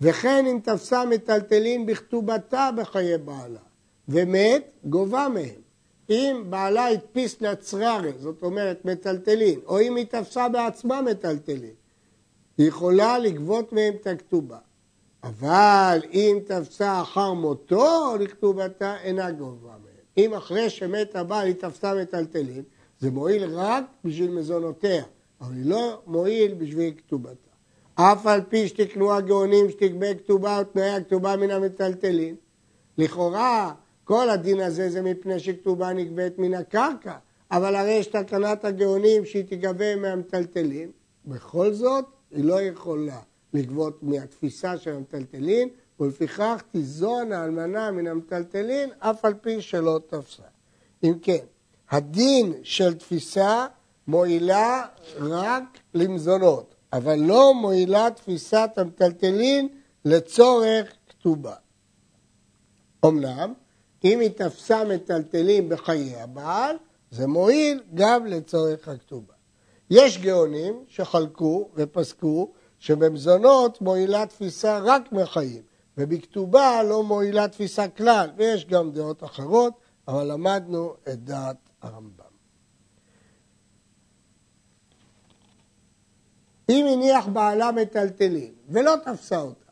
וכן 0.00 0.46
אם 0.46 0.58
תפסה 0.62 1.04
מטלטלין 1.04 1.86
בכתובתה 1.86 2.70
בחיי 2.76 3.18
בעלה, 3.18 3.60
ומת, 4.08 4.70
גובה 4.84 5.28
מהם. 5.28 5.66
אם 6.10 6.44
בעלה 6.50 6.86
הדפיס 6.86 7.40
נצררי, 7.40 8.12
זאת 8.18 8.42
אומרת 8.42 8.84
מטלטלין, 8.84 9.60
או 9.66 9.80
אם 9.80 9.96
היא 9.96 10.06
תפסה 10.06 10.48
בעצמה 10.48 11.02
מטלטלין, 11.02 11.74
היא 12.58 12.68
יכולה 12.68 13.18
לגבות 13.18 13.72
מהם 13.72 13.94
את 14.00 14.06
הכתובה. 14.06 14.58
אבל 15.22 15.98
אם 16.12 16.38
תפסה 16.44 17.02
אחר 17.02 17.32
מותו 17.32 18.16
לכתובתה, 18.20 18.96
אינה 19.02 19.30
גובה 19.30 19.68
מהם. 19.68 19.96
אם 20.18 20.34
אחרי 20.34 20.70
שמת 20.70 21.16
הבעל 21.16 21.46
היא 21.46 21.54
תפסה 21.54 21.94
מטלטלין, 21.94 22.62
זה 23.00 23.10
מועיל 23.10 23.44
רק 23.44 23.84
בשביל 24.04 24.30
מזונותיה, 24.30 25.04
אבל 25.40 25.54
היא 25.54 25.66
לא 25.66 26.02
מועיל 26.06 26.54
בשביל 26.54 26.94
כתובתה. 26.96 27.45
אף 27.98 28.26
על 28.26 28.40
פי 28.48 28.68
שתקנו 28.68 29.12
הגאונים 29.12 29.70
שתגבה 29.70 30.14
כתובה 30.14 30.60
ותנאי 30.62 30.90
הכתובה 30.90 31.36
מן 31.36 31.50
המטלטלין. 31.50 32.34
לכאורה 32.98 33.72
כל 34.04 34.30
הדין 34.30 34.60
הזה 34.60 34.90
זה 34.90 35.02
מפני 35.02 35.40
שכתובה 35.40 35.92
נגבית 35.92 36.38
מן 36.38 36.54
הקרקע, 36.54 37.14
אבל 37.50 37.76
הרי 37.76 37.90
יש 37.90 38.06
תקנת 38.06 38.64
הגאונים 38.64 39.24
שהיא 39.24 39.44
תגבה 39.44 39.96
מהמטלטלין, 39.96 40.90
בכל 41.26 41.72
זאת 41.72 42.04
היא 42.30 42.44
לא 42.44 42.62
יכולה 42.62 43.18
לגבות 43.54 44.02
מהתפיסה 44.02 44.78
של 44.78 44.92
המטלטלין, 44.92 45.68
ולפיכך 46.00 46.62
תיזון 46.72 47.32
האלמנה 47.32 47.90
מן 47.90 48.06
המטלטלין 48.06 48.90
אף 48.98 49.24
על 49.24 49.34
פי 49.34 49.62
שלא 49.62 50.00
תפסה. 50.06 50.42
אם 51.04 51.14
כן, 51.22 51.44
הדין 51.90 52.52
של 52.62 52.94
תפיסה 52.94 53.66
מועילה 54.06 54.84
רק 55.18 55.64
למזונות, 55.94 56.75
אבל 56.96 57.18
לא 57.18 57.54
מועילה 57.54 58.08
תפיסת 58.10 58.70
המטלטלין 58.76 59.68
לצורך 60.04 60.92
כתובה. 61.08 61.54
אמנם, 63.06 63.52
אם 64.04 64.20
היא 64.20 64.30
תפסה 64.30 64.84
מטלטלים 64.84 65.68
בחיי 65.68 66.20
הבעל, 66.20 66.76
זה 67.10 67.26
מועיל 67.26 67.82
גם 67.94 68.26
לצורך 68.26 68.88
הכתובה. 68.88 69.34
יש 69.90 70.18
גאונים 70.18 70.84
שחלקו 70.88 71.68
ופסקו 71.74 72.52
שבמזונות 72.78 73.80
מועילה 73.80 74.26
תפיסה 74.26 74.78
רק 74.78 75.12
מחיים, 75.12 75.62
ובכתובה 75.98 76.82
לא 76.82 77.02
מועילה 77.02 77.48
תפיסה 77.48 77.88
כלל, 77.88 78.30
ויש 78.36 78.66
גם 78.66 78.92
דעות 78.92 79.24
אחרות, 79.24 79.72
אבל 80.08 80.32
למדנו 80.32 80.94
את 81.08 81.24
דעת 81.24 81.56
הרמב"ם. 81.82 82.35
אם 86.68 86.86
הניח 86.92 87.26
בעלה 87.26 87.72
מטלטלים 87.72 88.52
ולא 88.68 88.94
תפסה 89.04 89.40
אותה, 89.40 89.66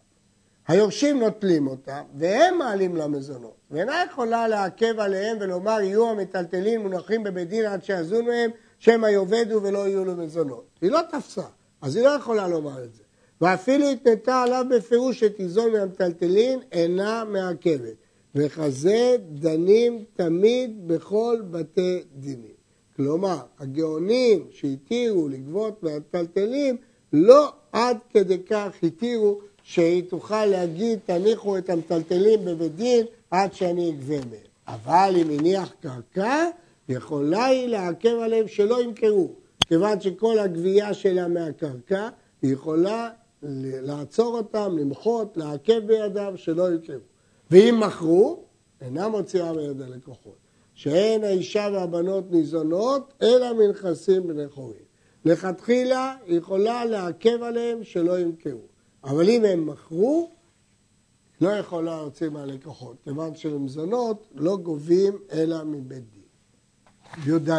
היורשים 0.68 1.20
נוטלים 1.20 1.66
אותה 1.66 2.02
והם 2.18 2.58
מעלים 2.58 2.96
למזונות, 2.96 3.56
ואינה 3.70 4.04
יכולה 4.10 4.48
לעכב 4.48 5.00
עליהם 5.00 5.36
ולומר 5.40 5.80
יהיו 5.80 6.10
המטלטלים 6.10 6.82
מונחים 6.82 7.22
בבית 7.22 7.48
דין 7.48 7.66
עד 7.66 7.84
שיזונו 7.84 8.26
מהם 8.26 8.50
שמא 8.78 9.06
יאבדו 9.06 9.62
ולא 9.62 9.88
יהיו 9.88 10.04
למזונות. 10.04 10.66
היא 10.80 10.90
לא 10.90 11.00
תפסה, 11.10 11.46
אז 11.82 11.96
היא 11.96 12.04
לא 12.04 12.10
יכולה 12.10 12.48
לומר 12.48 12.84
את 12.84 12.94
זה. 12.94 13.02
ואפילו 13.40 13.88
התנתה 13.88 14.42
עליו 14.42 14.64
בפירוש 14.70 15.20
שתיזון 15.20 15.72
מהמטלטלין 15.72 16.60
אינה 16.72 17.24
מעכבת. 17.24 18.04
וכזה 18.34 19.16
דנים 19.28 20.04
תמיד 20.16 20.88
בכל 20.88 21.42
בתי 21.50 22.02
דינים. 22.14 22.53
כלומר, 22.96 23.38
הגאונים 23.58 24.46
שהתירו 24.50 25.28
לגבות 25.28 25.82
מהמטלטלים 25.82 26.76
לא 27.12 27.52
עד 27.72 27.96
כדי 28.10 28.38
כך 28.38 28.70
התירו 28.82 29.40
שהיא 29.62 30.02
תוכל 30.08 30.46
להגיד 30.46 30.98
תניחו 31.04 31.58
את 31.58 31.70
המטלטלים 31.70 32.44
בבית 32.44 32.76
דין 32.76 33.06
עד 33.30 33.52
שאני 33.52 33.90
אגבה 33.90 34.16
מהם. 34.16 34.44
אבל 34.68 35.14
אם 35.16 35.38
הניח 35.38 35.72
קרקע, 35.80 36.44
יכולה 36.88 37.44
היא 37.44 37.66
לעכב 37.66 38.16
עליהם 38.22 38.48
שלא 38.48 38.82
ימכרו. 38.82 39.30
כיוון 39.66 40.00
שכל 40.00 40.38
הגבייה 40.38 40.94
שלה 40.94 41.28
מהקרקע, 41.28 42.08
היא 42.42 42.52
יכולה 42.52 43.10
לעצור 43.82 44.36
אותם, 44.36 44.76
למחות, 44.78 45.36
לעכב 45.36 45.78
בידם, 45.86 46.32
שלא 46.36 46.72
ימכרו. 46.72 47.00
ואם 47.50 47.80
מכרו, 47.80 48.44
אינה 48.80 49.08
מוציאה 49.08 49.52
מיד 49.52 49.82
הלקוחות. 49.82 50.43
שאין 50.74 51.24
האישה 51.24 51.68
והבנות 51.72 52.30
ניזונות, 52.30 53.12
אלא 53.22 53.52
מנכסים 53.52 54.26
בני 54.26 54.48
חורים. 54.48 54.84
לכתחילה 55.24 56.16
היא 56.26 56.38
יכולה 56.38 56.84
לעכב 56.84 57.42
עליהם 57.42 57.84
שלא 57.84 58.18
ימכרו. 58.18 58.66
אבל 59.04 59.28
אם 59.28 59.44
הם 59.44 59.66
מכרו, 59.66 60.30
לא 61.40 61.48
יכולה 61.48 61.96
להוציא 61.96 62.28
מהלקוחות, 62.28 62.96
כיוון 63.04 63.34
שלמזונות 63.34 64.28
לא 64.34 64.56
גובים 64.56 65.18
אלא 65.32 65.64
מבית 65.64 66.04
דין. 66.12 67.34
י"ד 67.34 67.50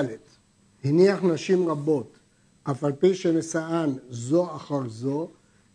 הניח 0.83 1.23
נשים 1.23 1.69
רבות, 1.69 2.19
אף 2.63 2.83
על 2.83 2.91
פי 2.91 3.15
שנשאן 3.15 3.93
זו 4.09 4.55
אחר 4.55 4.89
זו, 4.89 5.29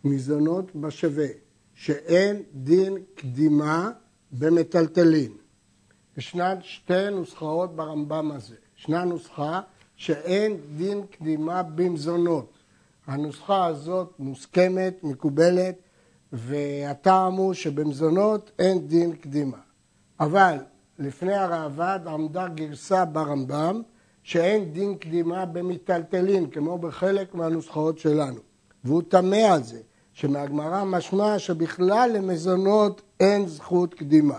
מזונות 0.04 0.76
בשווה, 0.76 1.26
שאין 1.74 2.42
דין 2.54 2.98
קדימה 3.14 3.90
במטלטלין. 4.32 5.32
ישנן 6.16 6.56
שתי 6.62 7.10
נוסחאות 7.10 7.76
ברמב"ם 7.76 8.30
הזה. 8.32 8.54
ישנה 8.78 9.04
נוסחה 9.04 9.60
שאין 9.96 10.56
דין 10.76 11.06
קדימה 11.06 11.62
במזונות. 11.62 12.52
הנוסחה 13.06 13.66
הזאת 13.66 14.12
מוסכמת, 14.18 15.04
מקובלת, 15.04 15.74
והטעם 16.32 17.32
הוא 17.34 17.54
שבמזונות 17.54 18.50
אין 18.58 18.88
דין 18.88 19.12
קדימה. 19.12 19.56
אבל 20.20 20.56
לפני 20.98 21.34
הראב"ד 21.34 22.00
עמדה 22.06 22.48
גרסה 22.48 23.04
ברמב"ם 23.04 23.82
שאין 24.22 24.72
דין 24.72 24.94
קדימה 24.94 25.46
במיטלטלין, 25.46 26.50
כמו 26.50 26.78
בחלק 26.78 27.34
מהנוסחאות 27.34 27.98
שלנו. 27.98 28.40
והוא 28.84 29.02
טמא 29.08 29.36
על 29.36 29.62
זה, 29.62 29.80
שמהגמרא 30.12 30.84
משמע 30.84 31.38
שבכלל 31.38 32.10
למזונות 32.14 33.02
אין 33.20 33.48
זכות 33.48 33.94
קדימה. 33.94 34.38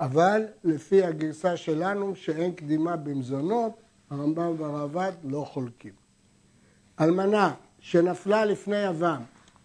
אבל 0.00 0.42
לפי 0.64 1.02
הגרסה 1.02 1.56
שלנו 1.56 2.16
שאין 2.16 2.52
קדימה 2.52 2.96
במזונות, 2.96 3.72
הרמב"ם 4.10 4.54
והרעב"ד 4.58 5.12
לא 5.24 5.44
חולקים. 5.52 5.92
אלמנה 7.00 7.54
שנפלה 7.78 8.44
לפני 8.44 8.84
יבם 8.84 9.20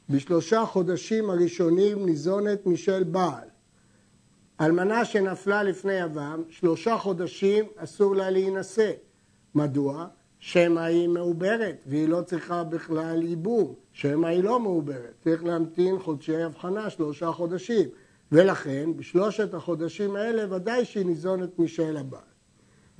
בשלושה 0.09 0.65
חודשים 0.65 1.29
הראשונים 1.29 2.05
ניזונת 2.05 2.65
משל 2.65 3.03
בעל. 3.03 3.47
אלמנה 4.61 5.05
שנפלה 5.05 5.63
לפני 5.63 5.93
יבם, 5.93 6.43
שלושה 6.49 6.97
חודשים 6.97 7.65
אסור 7.77 8.15
לה 8.15 8.29
להינשא. 8.29 8.91
מדוע? 9.55 10.07
שמא 10.39 10.79
היא 10.79 11.09
מעוברת 11.09 11.75
והיא 11.85 12.07
לא 12.07 12.21
צריכה 12.21 12.63
בכלל 12.63 13.23
ייבום, 13.23 13.73
שמא 13.93 14.27
היא 14.27 14.43
לא 14.43 14.59
מעוברת, 14.59 15.13
צריך 15.23 15.43
להמתין 15.43 15.99
חודשי 15.99 16.35
הבחנה, 16.35 16.89
שלושה 16.89 17.31
חודשים, 17.31 17.89
ולכן 18.31 18.89
בשלושת 18.97 19.53
החודשים 19.53 20.15
האלה 20.15 20.55
ודאי 20.55 20.85
שהיא 20.85 21.05
ניזונת 21.05 21.59
משל 21.59 21.97
הבעל. 21.97 22.21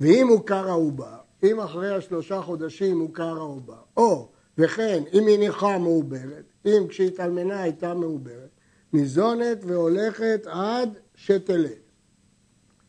ואם 0.00 0.26
מוכר 0.26 0.68
העובר, 0.68 1.16
אם 1.42 1.60
אחרי 1.60 1.94
השלושה 1.94 2.40
חודשים 2.40 2.98
מוכר 2.98 3.36
העובר, 3.36 3.80
או 3.96 4.28
וכן 4.58 5.02
אם 5.12 5.26
היא 5.26 5.38
ניחה 5.38 5.78
מעוברת, 5.78 6.44
אם 6.66 6.86
כשהתאלמנה 6.88 7.62
הייתה 7.62 7.94
מעוברת, 7.94 8.48
ניזונת 8.92 9.58
והולכת 9.64 10.46
עד 10.46 10.98
שתלד. 11.14 11.82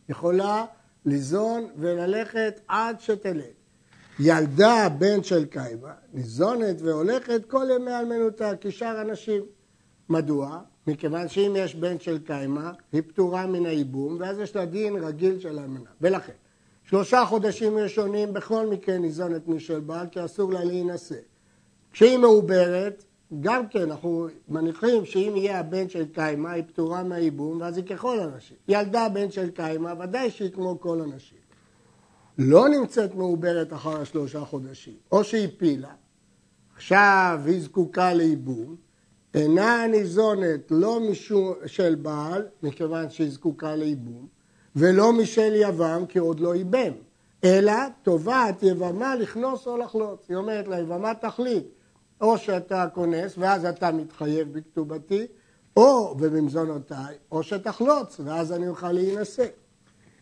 יכולה 0.09 0.65
ליזון 1.05 1.67
וללכת 1.77 2.59
עד 2.67 2.99
שתלד. 2.99 3.53
ילדה 4.19 4.89
בן 4.97 5.23
של 5.23 5.45
קיימה, 5.45 5.93
ניזונת 6.13 6.81
והולכת 6.81 7.41
כל 7.47 7.65
ימי 7.75 7.99
אלמנותה 7.99 8.51
כשאר 8.61 8.99
הנשים. 8.99 9.43
מדוע? 10.09 10.59
מכיוון 10.87 11.27
שאם 11.27 11.53
יש 11.57 11.75
בן 11.75 11.99
של 11.99 12.19
קיימה, 12.19 12.71
היא 12.91 13.01
פטורה 13.07 13.47
מן 13.47 13.65
הייבום, 13.65 14.17
ואז 14.19 14.39
יש 14.39 14.55
לה 14.55 14.65
דין 14.65 14.95
רגיל 14.95 15.39
של 15.39 15.59
אלמנה. 15.59 15.89
ולכן, 16.01 16.33
שלושה 16.83 17.25
חודשים 17.25 17.77
ראשונים 17.77 18.33
בכל 18.33 18.67
מקרה 18.67 18.97
ניזונת 18.97 19.47
משל 19.47 19.79
בעל, 19.79 20.07
כי 20.11 20.25
אסור 20.25 20.53
לה 20.53 20.63
להינשא. 20.63 21.15
כשהיא 21.91 22.17
מעוברת, 22.17 23.03
גם 23.39 23.67
כן 23.67 23.81
אנחנו 23.81 24.27
מניחים 24.47 25.05
שאם 25.05 25.33
יהיה 25.35 25.59
הבן 25.59 25.89
של 25.89 26.05
קיימא, 26.05 26.51
היא 26.51 26.63
פטורה 26.67 27.03
מהייבום, 27.03 27.61
ואז 27.61 27.77
היא 27.77 27.85
ככל 27.85 28.19
הנשים. 28.19 28.57
ילדה 28.67 29.09
בן 29.09 29.31
של 29.31 29.49
קיימא, 29.49 29.93
ודאי 29.99 30.31
שהיא 30.31 30.51
כמו 30.51 30.79
כל 30.79 31.01
הנשים. 31.01 31.37
לא 32.37 32.69
נמצאת 32.69 33.15
מעוברת 33.15 33.73
אחר 33.73 34.01
השלושה 34.01 34.39
חודשים, 34.39 34.95
או 35.11 35.23
שהפילה, 35.23 35.93
עכשיו 36.75 37.41
היא 37.45 37.61
זקוקה 37.61 38.13
לייבום, 38.13 38.75
אינה 39.33 39.87
ניזונת 39.87 40.71
לא 40.71 40.99
משל 40.99 41.95
בעל, 41.95 42.47
מכיוון 42.63 43.09
שהיא 43.09 43.31
זקוקה 43.31 43.75
לייבום, 43.75 44.27
ולא 44.75 45.13
משל 45.13 45.53
יבם, 45.55 46.05
כי 46.09 46.19
עוד 46.19 46.39
לא 46.39 46.55
ייבם, 46.55 46.93
אלא 47.43 47.73
תובעת 48.03 48.63
יבמה 48.63 49.15
לכנוס 49.15 49.67
או 49.67 49.77
לחלוץ. 49.77 50.25
היא 50.29 50.37
אומרת 50.37 50.65
יבמה 50.79 51.13
תחליט, 51.13 51.65
או 52.21 52.37
שאתה 52.37 52.87
כונס 52.93 53.33
ואז 53.37 53.65
אתה 53.65 53.91
מתחייב 53.91 54.53
בכתובתי, 54.53 55.27
או 55.77 56.15
בממזונותיי, 56.15 57.15
או 57.31 57.43
שתחלוץ 57.43 58.19
ואז 58.25 58.51
אני 58.51 58.67
אוכל 58.67 58.91
להינשא. 58.91 59.45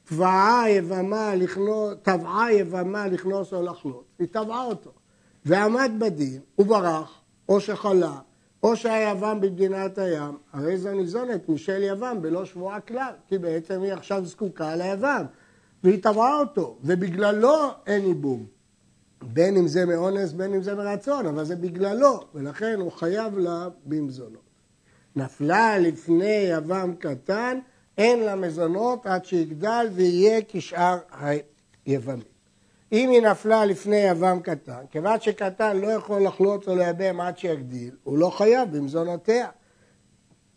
טבעה 0.04 0.70
יבמה 0.70 1.36
לכנוס, 1.36 1.94
טבעה 2.02 2.54
יבמה 2.54 3.08
לכנוס 3.08 3.54
או 3.54 3.62
לחלוץ, 3.62 4.06
היא 4.20 4.28
טבעה 4.28 4.66
אותו, 4.66 4.92
ועמד 5.46 5.92
בדין, 6.00 6.40
וברח, 6.60 7.22
או 7.50 7.60
שחלה, 7.60 8.20
או 8.64 8.74
יבם 8.90 9.42
במדינת 9.42 9.98
הים, 9.98 10.38
הרי 10.54 10.78
זו 10.78 10.92
ניזונת 10.92 11.50
משל 11.50 11.84
יבם 11.84 12.18
בלא 12.22 12.46
שבועה 12.46 12.80
כלל, 12.80 13.14
כי 13.28 13.38
בעצם 13.38 13.82
היא 13.82 13.94
עכשיו 13.94 14.26
זקוקה 14.26 14.76
ליבם, 14.76 15.26
והיא 15.84 16.04
טבעה 16.04 16.40
אותו, 16.40 16.78
ובגללו 16.84 17.56
אין 17.88 18.06
ייבום. 18.06 18.46
בין 19.22 19.58
אם 19.58 19.68
זה 19.68 19.86
מאונס, 19.86 20.32
בין 20.32 20.54
אם 20.54 20.62
זה 20.62 20.76
מרצון, 20.76 21.26
אבל 21.26 21.44
זה 21.46 21.56
בגללו, 21.56 22.20
ולכן 22.36 22.80
הוא 22.80 22.92
חייב 22.92 23.38
לה 23.38 23.68
במזונות. 23.86 24.52
נפלה 25.16 25.78
לפני 25.78 26.48
יבם 26.52 26.94
קטן, 27.00 27.60
אין 27.98 28.20
לה 28.20 28.36
מזונות 28.36 29.06
עד 29.06 29.26
שיגדל 29.26 29.88
ויהיה 29.94 30.42
כשאר 30.48 30.98
היוונים. 31.86 32.31
אם 32.92 33.10
היא 33.10 33.22
נפלה 33.22 33.66
לפני 33.66 33.96
יבם 33.96 34.40
קטן, 34.44 34.82
כיוון 34.92 35.20
שקטן 35.20 35.78
לא 35.78 35.88
יכול 35.88 36.24
לחלוץ 36.24 36.68
או 36.68 36.76
לייבם 36.76 37.22
עד 37.22 37.38
שיגדיל, 37.38 37.96
הוא 38.04 38.18
לא 38.18 38.30
חייב 38.30 38.78
במזונותיה. 38.78 39.48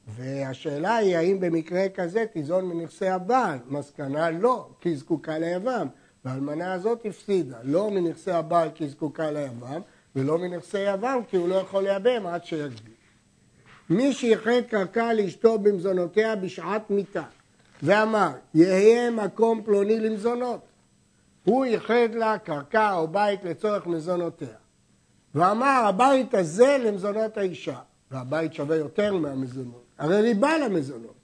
והשאלה 0.06 0.96
היא 0.96 1.16
האם 1.16 1.40
במקרה 1.40 1.88
כזה 1.88 2.24
תיזון 2.32 2.64
מנכסי 2.64 3.08
הבעל, 3.08 3.58
מסקנה 3.68 4.30
לא, 4.30 4.68
כי 4.80 4.88
היא 4.88 4.98
זקוקה 4.98 5.38
ליבם. 5.38 5.86
והאלמנה 6.24 6.72
הזאת 6.72 7.00
הפסידה, 7.04 7.56
לא 7.62 7.90
מנכסי 7.90 8.30
הבעל 8.30 8.68
כי 8.74 8.84
היא 8.84 8.90
זקוקה 8.90 9.30
ליבם, 9.30 9.80
ולא 10.16 10.38
מנכסי 10.38 10.78
יבם 10.78 11.20
כי 11.28 11.36
הוא 11.36 11.48
לא 11.48 11.54
יכול 11.54 11.82
לייבם 11.82 12.26
עד 12.26 12.44
שיגדיל. 12.44 12.94
מי 13.90 14.12
שייחד 14.12 14.60
קרקע 14.68 15.12
לאשתו 15.12 15.58
במזונותיה 15.58 16.36
בשעת 16.36 16.90
מיתה, 16.90 17.22
ואמר, 17.82 18.30
יהיה 18.54 19.10
מקום 19.10 19.62
פלוני 19.64 20.00
למזונות. 20.00 20.60
הוא 21.44 21.64
ייחד 21.64 22.14
לה 22.14 22.38
קרקע 22.38 22.94
או 22.94 23.08
בית 23.08 23.44
לצורך 23.44 23.86
מזונותיה. 23.86 24.48
ואמר, 25.34 25.82
הבית 25.86 26.34
הזה 26.34 26.76
למזונות 26.84 27.36
האישה, 27.36 27.78
והבית 28.10 28.54
שווה 28.54 28.76
יותר 28.76 29.14
מהמזונות, 29.14 29.84
הרי 29.98 30.20
ריבה 30.20 30.58
למזונות. 30.58 31.14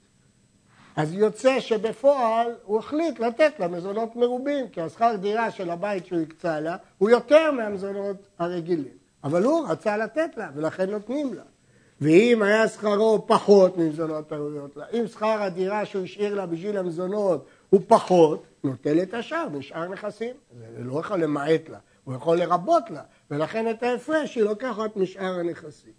אז 0.95 1.13
יוצא 1.13 1.59
שבפועל 1.59 2.47
הוא 2.63 2.79
החליט 2.79 3.19
לתת 3.19 3.59
לה 3.59 3.67
מזונות 3.67 4.15
מרובים, 4.15 4.69
כי 4.69 4.81
השכר 4.81 5.15
דירה 5.15 5.51
של 5.51 5.69
הבית 5.69 6.05
שהוא 6.05 6.19
הקצה 6.19 6.59
לה 6.59 6.75
הוא 6.97 7.09
יותר 7.09 7.51
מהמזונות 7.51 8.15
הרגילים. 8.39 8.93
אבל 9.23 9.43
הוא 9.43 9.67
רצה 9.67 9.97
לתת 9.97 10.37
לה, 10.37 10.49
ולכן 10.55 10.89
נותנים 10.89 11.33
לה. 11.33 11.43
ואם 12.01 12.41
היה 12.41 12.67
שכרו 12.67 13.27
פחות 13.27 13.77
ממזונות 13.77 14.31
הראויות 14.31 14.77
לה, 14.77 14.85
אם 14.93 15.07
שכר 15.07 15.41
הדירה 15.41 15.85
שהוא 15.85 16.03
השאיר 16.03 16.35
לה 16.35 16.45
בשביל 16.45 16.77
המזונות 16.77 17.45
הוא 17.71 17.81
פחות, 17.87 18.43
נוטל 18.63 19.01
את 19.01 19.13
השאר 19.13 19.47
בשאר 19.49 19.87
נכסים. 19.87 20.35
זה 20.77 20.83
לא 20.83 20.99
יכול 20.99 21.23
למעט 21.23 21.69
לה, 21.69 21.77
הוא 22.03 22.15
יכול 22.15 22.37
לרבות 22.37 22.89
לה, 22.89 23.01
ולכן 23.31 23.69
את 23.69 23.83
ההפרש 23.83 24.35
היא 24.35 24.43
לוקחת 24.43 24.95
משאר 24.95 25.39
הנכסים. 25.39 25.93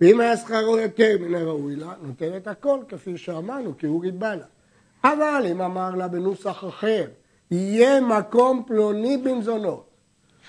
ואם 0.00 0.20
היה 0.20 0.36
שכרו 0.36 0.78
יותר 0.78 1.16
מן 1.20 1.34
הראוי 1.34 1.76
לה, 1.76 1.94
נותן 2.02 2.36
את 2.36 2.46
הכל 2.46 2.80
כפי 2.88 3.18
שאמרנו, 3.18 3.78
כי 3.78 3.86
הוא 3.86 4.02
ריבה 4.02 4.34
לה. 4.34 4.44
אבל 5.04 5.46
אם 5.50 5.60
אמר 5.60 5.94
לה 5.94 6.08
בנוסח 6.08 6.64
אחר, 6.68 7.06
יהיה 7.50 8.00
מקום 8.00 8.62
פלוני 8.66 9.16
במזונות. 9.16 9.90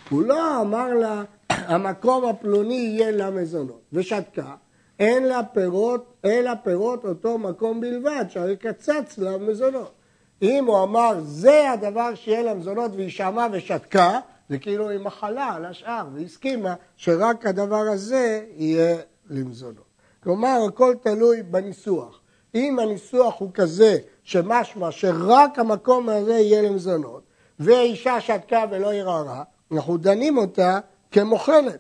הוא 0.10 0.22
לא 0.22 0.62
אמר 0.62 0.94
לה, 0.94 1.24
המקום 1.50 2.26
הפלוני 2.26 2.74
יהיה 2.74 3.12
לה 3.12 3.30
מזונות. 3.30 3.82
ושתקה, 3.94 4.56
אין 5.00 5.24
לה 5.24 5.44
פירות, 5.44 6.14
אלא 6.26 6.52
פירות 6.64 7.06
אותו 7.06 7.38
מקום 7.38 7.82
בלבד, 7.82 8.26
שהרי 8.30 8.58
קצץ 8.58 9.18
לה 9.18 9.38
מזונות. 9.38 9.99
אם 10.42 10.66
הוא 10.66 10.84
אמר, 10.84 11.14
זה 11.22 11.72
הדבר 11.72 12.16
שיהיה 12.16 12.42
לה 12.42 12.54
מזונות, 12.54 12.92
והיא 12.96 13.10
שמעה 13.10 13.48
ושתקה, 13.52 14.20
זה 14.50 14.58
כאילו 14.58 14.90
היא 14.90 15.00
מחלה 15.00 15.54
על 15.54 15.66
השאר, 15.66 16.08
והסכימה 16.14 16.74
שרק 16.98 17.46
הדבר 17.46 17.82
הזה 17.82 18.46
יהיה 18.56 18.98
למזונות. 19.30 19.90
כלומר, 20.24 20.60
הכל 20.68 20.96
תלוי 21.02 21.44
בניסוח. 21.44 22.20
אם 22.56 22.80
הניסוח 22.80 23.40
הוא 23.40 23.50
כזה 23.54 23.98
שמשמע 24.24 24.92
שרק 24.92 25.60
המקום 25.60 26.10
הזה 26.10 26.34
יהיה 26.34 26.62
למזונות, 26.62 27.24
ואישה 27.60 28.22
שתקה 28.22 28.66
ולא 28.72 28.94
ערערה, 28.94 29.44
אנחנו 29.72 29.98
דנים 29.98 30.38
אותה 30.38 30.80
כמוכלת. 31.12 31.80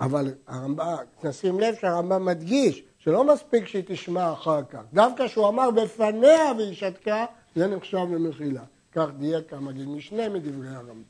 אבל 0.00 0.34
הרמב"ם, 0.46 0.96
נשים 1.24 1.60
לב 1.60 1.74
שהרמב"ם 1.80 2.24
מדגיש 2.24 2.82
שלא 2.98 3.24
מספיק 3.24 3.66
שהיא 3.66 3.82
תשמע 3.86 4.32
אחר 4.32 4.62
כך. 4.70 4.80
דווקא 4.92 5.28
שהוא 5.28 5.48
אמר 5.48 5.70
בפניה 5.70 6.52
והיא 6.58 6.74
שתקה, 6.74 7.24
זה 7.56 7.66
נחשב 7.66 8.06
למחילה. 8.14 8.62
כך 8.92 9.06
דייק 9.18 9.52
המגיד 9.52 9.88
משנה 9.88 10.28
מדברי 10.28 10.68
הרמב"ם. 10.68 11.02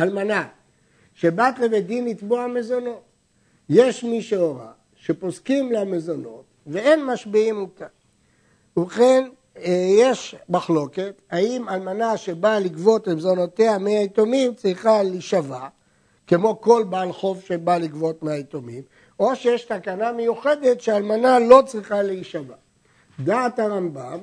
אלמנה, 0.00 0.48
שבת 1.14 1.58
לבית 1.58 1.86
דין 1.86 2.04
לתבוע 2.04 2.46
מזונות. 2.46 3.02
יש 3.68 4.04
מי 4.04 4.22
שהורה 4.22 4.72
שפוסקים 4.96 5.72
לה 5.72 5.84
מזונות 5.84 6.44
ואין 6.66 7.04
משביעים 7.04 7.56
אותה. 7.56 7.86
ובכן, 8.76 9.28
אה, 9.56 9.86
יש 9.98 10.36
מחלוקת, 10.48 11.22
האם 11.30 11.68
אלמנה 11.68 12.16
שבאה 12.16 12.60
לגבות 12.60 13.08
את 13.08 13.12
מזונותיה 13.14 13.78
מהיתומים 13.78 14.54
צריכה 14.54 15.02
להישבע, 15.02 15.68
כמו 16.26 16.60
כל 16.60 16.84
בעל 16.88 17.12
חוב 17.12 17.40
שבא 17.40 17.78
לגבות 17.78 18.22
מהיתומים, 18.22 18.82
או 19.20 19.36
שיש 19.36 19.64
תקנה 19.64 20.12
מיוחדת 20.12 20.80
שאלמנה 20.80 21.38
לא 21.38 21.62
צריכה 21.66 22.02
להישבע. 22.02 22.54
דעת 23.20 23.58
הרמב"ם 23.58 24.18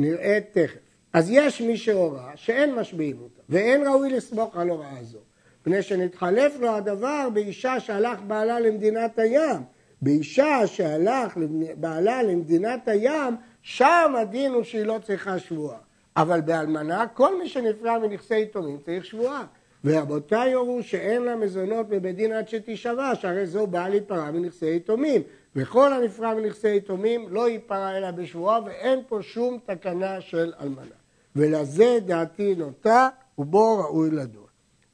נראית 0.00 0.44
תכף. 0.52 0.78
אז 1.12 1.30
יש 1.30 1.60
מי 1.60 1.76
שהורה 1.76 2.32
שאין 2.34 2.74
משביעים 2.74 3.16
אותה, 3.22 3.42
ואין 3.48 3.86
ראוי 3.86 4.10
לסמוך 4.10 4.56
על 4.56 4.68
הוראה 4.68 5.02
זו, 5.02 5.18
מפני 5.60 5.82
שנתחלף 5.82 6.56
לו 6.60 6.68
הדבר 6.68 7.28
באישה 7.34 7.80
שהלך 7.80 8.20
בעלה 8.26 8.60
למדינת 8.60 9.18
הים, 9.18 9.62
באישה 10.02 10.66
שהלך 10.66 11.38
בעלה 11.76 12.22
למדינת 12.22 12.88
הים, 12.88 13.34
שם 13.62 14.14
הדין 14.18 14.52
הוא 14.52 14.62
שהיא 14.62 14.84
לא 14.84 14.98
צריכה 15.06 15.38
שבועה. 15.38 15.78
אבל 16.16 16.40
באלמנה, 16.40 17.06
כל 17.06 17.38
מי 17.38 17.48
שנפרע 17.48 17.98
מנכסי 17.98 18.42
יתומים 18.42 18.78
צריך 18.84 19.04
שבועה. 19.04 19.44
ורבותיי 19.84 20.50
יורו 20.50 20.82
שאין 20.82 21.22
לה 21.22 21.36
מזונות 21.36 21.88
בבית 21.88 22.16
דין 22.16 22.32
עד 22.32 22.48
שתישבע, 22.48 23.14
שהרי 23.14 23.46
זו 23.46 23.66
באה 23.66 23.88
להיפרע 23.88 24.30
מנכסי 24.30 24.76
יתומים. 24.76 25.22
וכל 25.56 25.92
הנפרע 25.92 26.34
מנכסי 26.34 26.76
יתומים 26.76 27.26
לא 27.28 27.48
ייפרע 27.48 27.96
אלא 27.96 28.10
בשבועה, 28.10 28.60
ואין 28.64 29.00
פה 29.08 29.18
שום 29.22 29.58
תקנה 29.66 30.20
של 30.20 30.52
אלמנה. 30.60 30.96
ולזה 31.36 31.98
דעתי 32.06 32.54
נוטה, 32.54 33.08
ובו 33.38 33.78
ראוי 33.78 34.10
לדון. 34.10 34.46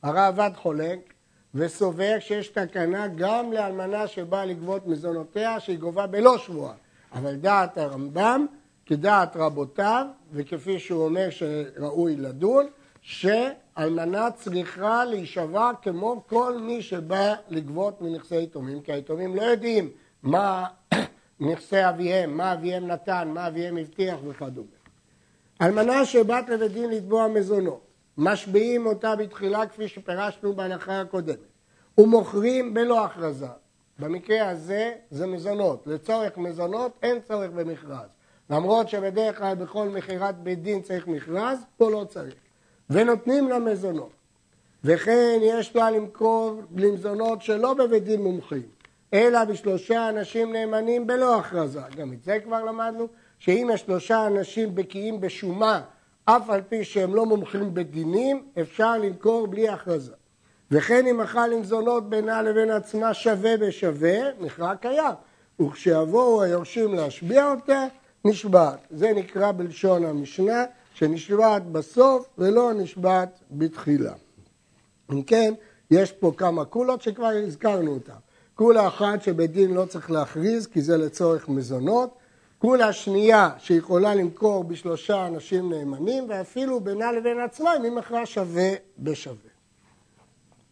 הרעב"ד 0.03 0.51
חולק 0.55 1.15
וסובר 1.55 2.17
שיש 2.21 2.49
תקנה 2.49 3.09
גם 3.09 3.53
לאלמנה 3.53 4.07
שבאה 4.07 4.45
לגבות 4.45 4.87
מזונותיה, 4.87 5.61
שהיא 5.61 5.79
גובה 5.79 6.07
בלא 6.07 6.39
שבועה. 6.39 6.75
אבל 7.13 7.35
דעת 7.35 7.79
הרמב"ם, 7.79 8.47
כדעת 8.87 9.37
רבותיו, 9.37 10.07
וכפי 10.33 10.79
שהוא 10.79 11.05
אומר 11.05 11.29
שראוי 11.31 12.17
לדון, 12.17 12.67
שאלמנה 13.01 14.31
צריכה 14.31 15.05
להישבע 15.05 15.71
כמו 15.83 16.23
כל 16.27 16.59
מי 16.59 16.83
שבא 16.83 17.35
לגבות 17.49 18.03
מנכסי 18.03 18.43
יתומים, 18.43 18.81
כי 18.81 18.93
היתומים 18.93 19.37
לא 19.37 19.43
יודעים 19.43 19.91
מה 20.23 20.67
נכסי 21.41 21.89
אביהם, 21.89 22.37
מה 22.37 22.53
אביהם 22.53 22.87
נתן, 22.87 23.29
מה 23.35 23.49
אביהם 23.49 23.77
הבטיח 23.77 24.17
וכדומה. 24.29 24.69
אלמנה 25.63 26.05
שבת 26.05 26.49
לבית 26.49 26.73
דין 26.73 26.91
לתבוע 26.91 27.29
מזונות, 27.29 27.81
משביעים 28.19 28.87
אותה 28.87 29.17
בתחילה 29.17 29.67
כפי 29.67 29.89
שפירשנו 29.89 30.53
בהלכה 30.53 31.01
הקודמת, 31.01 31.39
ומוכרים 31.99 32.75
בלא 32.75 33.05
הכרזה. 33.05 33.47
במקרה 33.99 34.49
הזה 34.49 34.93
זה 35.11 35.27
מזונות. 35.27 35.87
לצורך 35.87 36.39
מזונות 36.39 36.93
אין 37.03 37.21
צורך 37.21 37.51
במכרז. 37.51 38.09
למרות 38.51 38.89
שבדרך 38.89 39.39
כלל 39.39 39.55
בכל 39.55 39.89
מכירת 39.89 40.39
בית 40.39 40.63
דין 40.63 40.83
צריך 40.83 41.07
מכרז, 41.07 41.59
פה 41.77 41.91
לא 41.91 42.05
צריך. 42.09 42.35
ונותנים 42.91 43.49
לה 43.49 43.59
מזונות. 43.59 44.11
וכן 44.85 45.39
יש 45.43 45.77
לה 45.77 45.91
למכור 45.91 46.61
למזונות 46.77 47.43
שלא 47.43 47.75
בבית 47.75 48.05
דין 48.05 48.23
מומחים, 48.23 48.63
אלא 49.15 49.45
בשלושה 49.45 50.09
אנשים 50.09 50.53
נאמנים 50.53 51.07
בלא 51.07 51.39
הכרזה. 51.39 51.81
גם 51.97 52.13
את 52.13 52.23
זה 52.23 52.39
כבר 52.45 52.65
למדנו, 52.65 53.09
שאם 53.39 53.71
יש 53.75 53.81
שלושה 53.81 54.27
אנשים 54.27 54.75
בקיאים 54.75 55.21
בשומה, 55.21 55.81
אף 56.25 56.51
על 56.51 56.61
פי 56.69 56.85
שהם 56.85 57.15
לא 57.15 57.27
מומחים 57.27 57.75
בדינים, 57.75 58.43
אפשר 58.61 58.99
למכור 58.99 59.47
בלי 59.47 59.69
הכרזה. 59.69 60.13
וכן 60.71 61.07
אם 61.07 61.21
אכל 61.21 61.47
למזונות 61.47 62.11
בינה 62.11 62.43
לבין 62.43 62.71
עצמה 62.71 63.15
שווה 63.15 63.57
בשווה, 63.57 64.19
מכרע 64.41 64.77
קיים. 64.77 65.15
וכשיבואו 65.61 66.43
היורשים 66.43 66.95
להשביע 66.95 67.51
אותה, 67.51 67.87
נשבעת. 68.25 68.79
זה 68.91 69.13
נקרא 69.13 69.53
בלשון 69.53 70.05
המשנה, 70.05 70.65
שנשבעת 70.95 71.67
בסוף 71.67 72.29
ולא 72.39 72.73
נשבעת 72.73 73.41
בתחילה. 73.51 74.13
אם 75.13 75.23
כן, 75.23 75.55
יש 75.91 76.13
פה 76.13 76.33
כמה 76.37 76.65
קולות 76.65 77.03
שכבר 77.03 77.27
הזכרנו 77.27 77.95
אותן. 77.95 78.26
קולה 78.57 78.89
אחת 78.89 79.23
שבית 79.23 79.51
דין 79.51 79.75
לא 79.75 79.85
צריך 79.85 80.11
להכריז 80.11 80.67
כי 80.67 80.83
זה 80.83 80.97
לצורך 80.97 81.49
מזונות. 81.49 82.15
קולה 82.59 82.93
שנייה 82.93 83.51
שיכולה 83.59 84.15
למכור 84.15 84.65
בשלושה 84.65 85.27
אנשים 85.27 85.73
נאמנים 85.73 86.27
ואפילו 86.29 86.81
בינה 86.81 87.13
לבין 87.13 87.41
עצמה 87.41 87.77
אם 87.77 87.83
היא 87.83 87.93
מכרה 87.93 88.27
שווה 88.27 88.71
בשווה. 88.99 89.51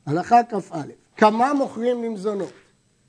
הלכה 0.06 0.36
כ"א, 0.50 0.82
כמה 1.16 1.54
מוכרים 1.54 2.04
למזונות? 2.04 2.52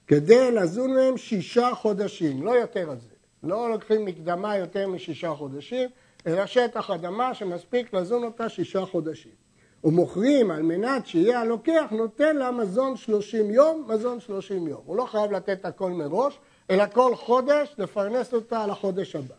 כדי 0.08 0.52
לזון 0.52 0.94
מהם 0.94 1.18
שישה 1.18 1.70
חודשים, 1.74 2.44
לא 2.44 2.52
יותר 2.52 2.90
על 2.92 3.00
זה. 3.00 3.16
לא 3.44 3.70
לוקחים 3.70 4.06
מקדמה 4.06 4.58
יותר 4.58 4.88
משישה 4.88 5.34
חודשים, 5.34 5.90
אלא 6.28 6.46
שטח 6.46 6.90
אדמה 6.90 7.34
שמספיק 7.34 7.94
לזון 7.94 8.24
אותה 8.24 8.50
שישה 8.50 8.86
חודשים. 8.86 9.45
ומוכרים 9.86 10.52
על 10.52 10.62
מנת 10.62 11.08
שיהיה 11.08 11.42
הלוקח, 11.42 11.86
נותן 11.92 12.36
לה 12.36 12.52
מזון 12.52 12.98
שלושים 12.98 13.52
יום, 13.52 13.86
מזון 13.88 14.20
שלושים 14.20 14.68
יום. 14.68 14.82
הוא 14.86 14.98
לא 14.98 15.06
חייב 15.06 15.32
לתת 15.32 15.66
הכל 15.66 15.92
מראש, 15.92 16.40
אלא 16.70 16.84
כל 16.94 17.16
חודש 17.16 17.76
לפרנס 17.78 18.34
אותה 18.34 18.64
על 18.64 18.70
החודש 18.70 19.16
הבא. 19.16 19.36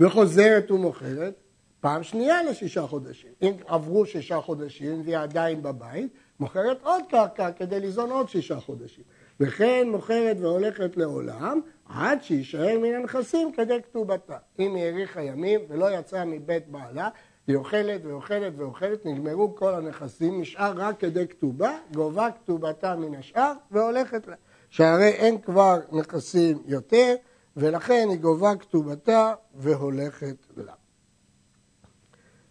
וחוזרת 0.00 0.70
ומוכרת 0.70 1.34
פעם 1.80 2.02
שנייה 2.02 2.42
לשישה 2.42 2.86
חודשים. 2.86 3.30
אם 3.42 3.52
עברו 3.66 4.06
שישה 4.06 4.40
חודשים 4.40 5.02
והיא 5.04 5.18
עדיין 5.18 5.62
בבית, 5.62 6.12
מוכרת 6.40 6.78
עוד 6.82 7.02
קרקע 7.08 7.52
כדי 7.52 7.80
ליזון 7.80 8.10
עוד 8.10 8.28
שישה 8.28 8.60
חודשים. 8.60 9.04
וכן 9.40 9.88
מוכרת 9.90 10.36
והולכת 10.40 10.96
לעולם 10.96 11.60
עד 11.88 12.22
שיישאר 12.22 12.78
מן 12.78 12.94
הנכסים 12.94 13.52
כדי 13.52 13.82
כתובתה. 13.82 14.36
אם 14.58 14.74
היא 14.74 14.84
האריכה 14.84 15.22
ימים 15.22 15.60
ולא 15.68 15.98
יצאה 15.98 16.24
מבית 16.24 16.68
בעלה, 16.68 17.08
היא 17.46 17.56
אוכלת 17.56 18.00
ואוכלת 18.04 18.52
ואוכלת, 18.56 19.06
נגמרו 19.06 19.56
כל 19.56 19.74
הנכסים, 19.74 20.40
נשאר 20.40 20.72
רק 20.76 21.00
כדי 21.00 21.28
כתובה, 21.28 21.78
גובה 21.94 22.28
כתובתה 22.30 22.96
מן 22.96 23.14
השאר 23.14 23.52
והולכת 23.70 24.26
לה. 24.26 24.36
שהרי 24.70 25.08
אין 25.08 25.40
כבר 25.40 25.80
נכסים 25.92 26.62
יותר, 26.66 27.14
ולכן 27.56 28.06
היא 28.10 28.18
גובה 28.18 28.56
כתובתה 28.56 29.34
והולכת 29.54 30.36
לה. 30.56 30.72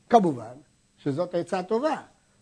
כמובן 0.10 0.54
שזאת 0.98 1.36
עצה 1.36 1.64
טובה, 1.64 1.96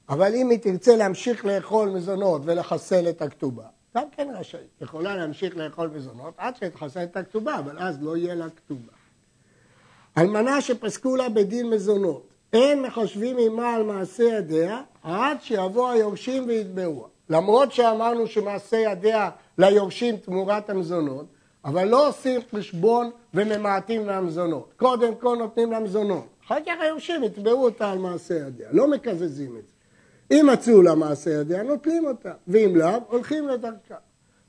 אבל 0.09 0.35
אם 0.35 0.49
היא 0.49 0.59
תרצה 0.59 0.95
להמשיך 0.95 1.45
לאכול 1.45 1.89
מזונות 1.89 2.41
ולחסל 2.45 3.09
את 3.09 3.21
הכתובה, 3.21 3.67
גם 3.97 4.03
כן 4.11 4.27
רשאית. 4.35 4.81
יכולה 4.81 5.15
להמשיך 5.15 5.57
לאכול 5.57 5.87
מזונות 5.87 6.33
עד 6.37 6.55
שתחסל 6.55 7.03
את 7.03 7.17
הכתובה, 7.17 7.59
אבל 7.59 7.79
אז 7.79 8.01
לא 8.01 8.17
יהיה 8.17 8.35
לה 8.35 8.49
כתובה. 8.49 8.91
אלמנה 10.17 10.61
שפסקו 10.61 11.15
לה 11.15 11.29
בדין 11.29 11.69
מזונות, 11.69 12.29
אין 12.53 12.81
מחשבים 12.81 13.37
עמה 13.37 13.73
על 13.75 13.83
מעשה 13.83 14.23
ידיה 14.23 14.81
עד 15.03 15.37
שיבוא 15.41 15.89
היורשים 15.89 16.47
ויתבעוה. 16.47 17.07
למרות 17.29 17.71
שאמרנו 17.71 18.27
שמעשה 18.27 18.77
ידיה 18.77 19.29
ליורשים 19.57 20.17
תמורת 20.17 20.69
המזונות, 20.69 21.25
אבל 21.65 21.87
לא 21.87 22.07
עושים 22.07 22.41
חשבון 22.55 23.09
וממעטים 23.33 24.05
מהמזונות. 24.05 24.73
קודם 24.77 25.15
כל 25.15 25.37
נותנים 25.37 25.71
למזונות, 25.71 26.27
אחר 26.45 26.57
כך 26.65 26.73
היורשים 26.81 27.23
יתבעו 27.23 27.63
אותה 27.63 27.91
על 27.91 27.97
מעשה 27.97 28.33
ידיה, 28.33 28.67
לא 28.71 28.87
מקזזים 28.87 29.57
את 29.57 29.67
זה. 29.67 29.73
אם 30.31 30.49
מצאו 30.53 30.81
לה 30.81 30.95
מעשה 30.95 31.31
ידיה, 31.31 31.63
נוטלים 31.63 32.05
אותה, 32.05 32.31
ואם 32.47 32.75
לאו, 32.75 32.99
הולכים 33.07 33.47
לדרכה. 33.47 33.95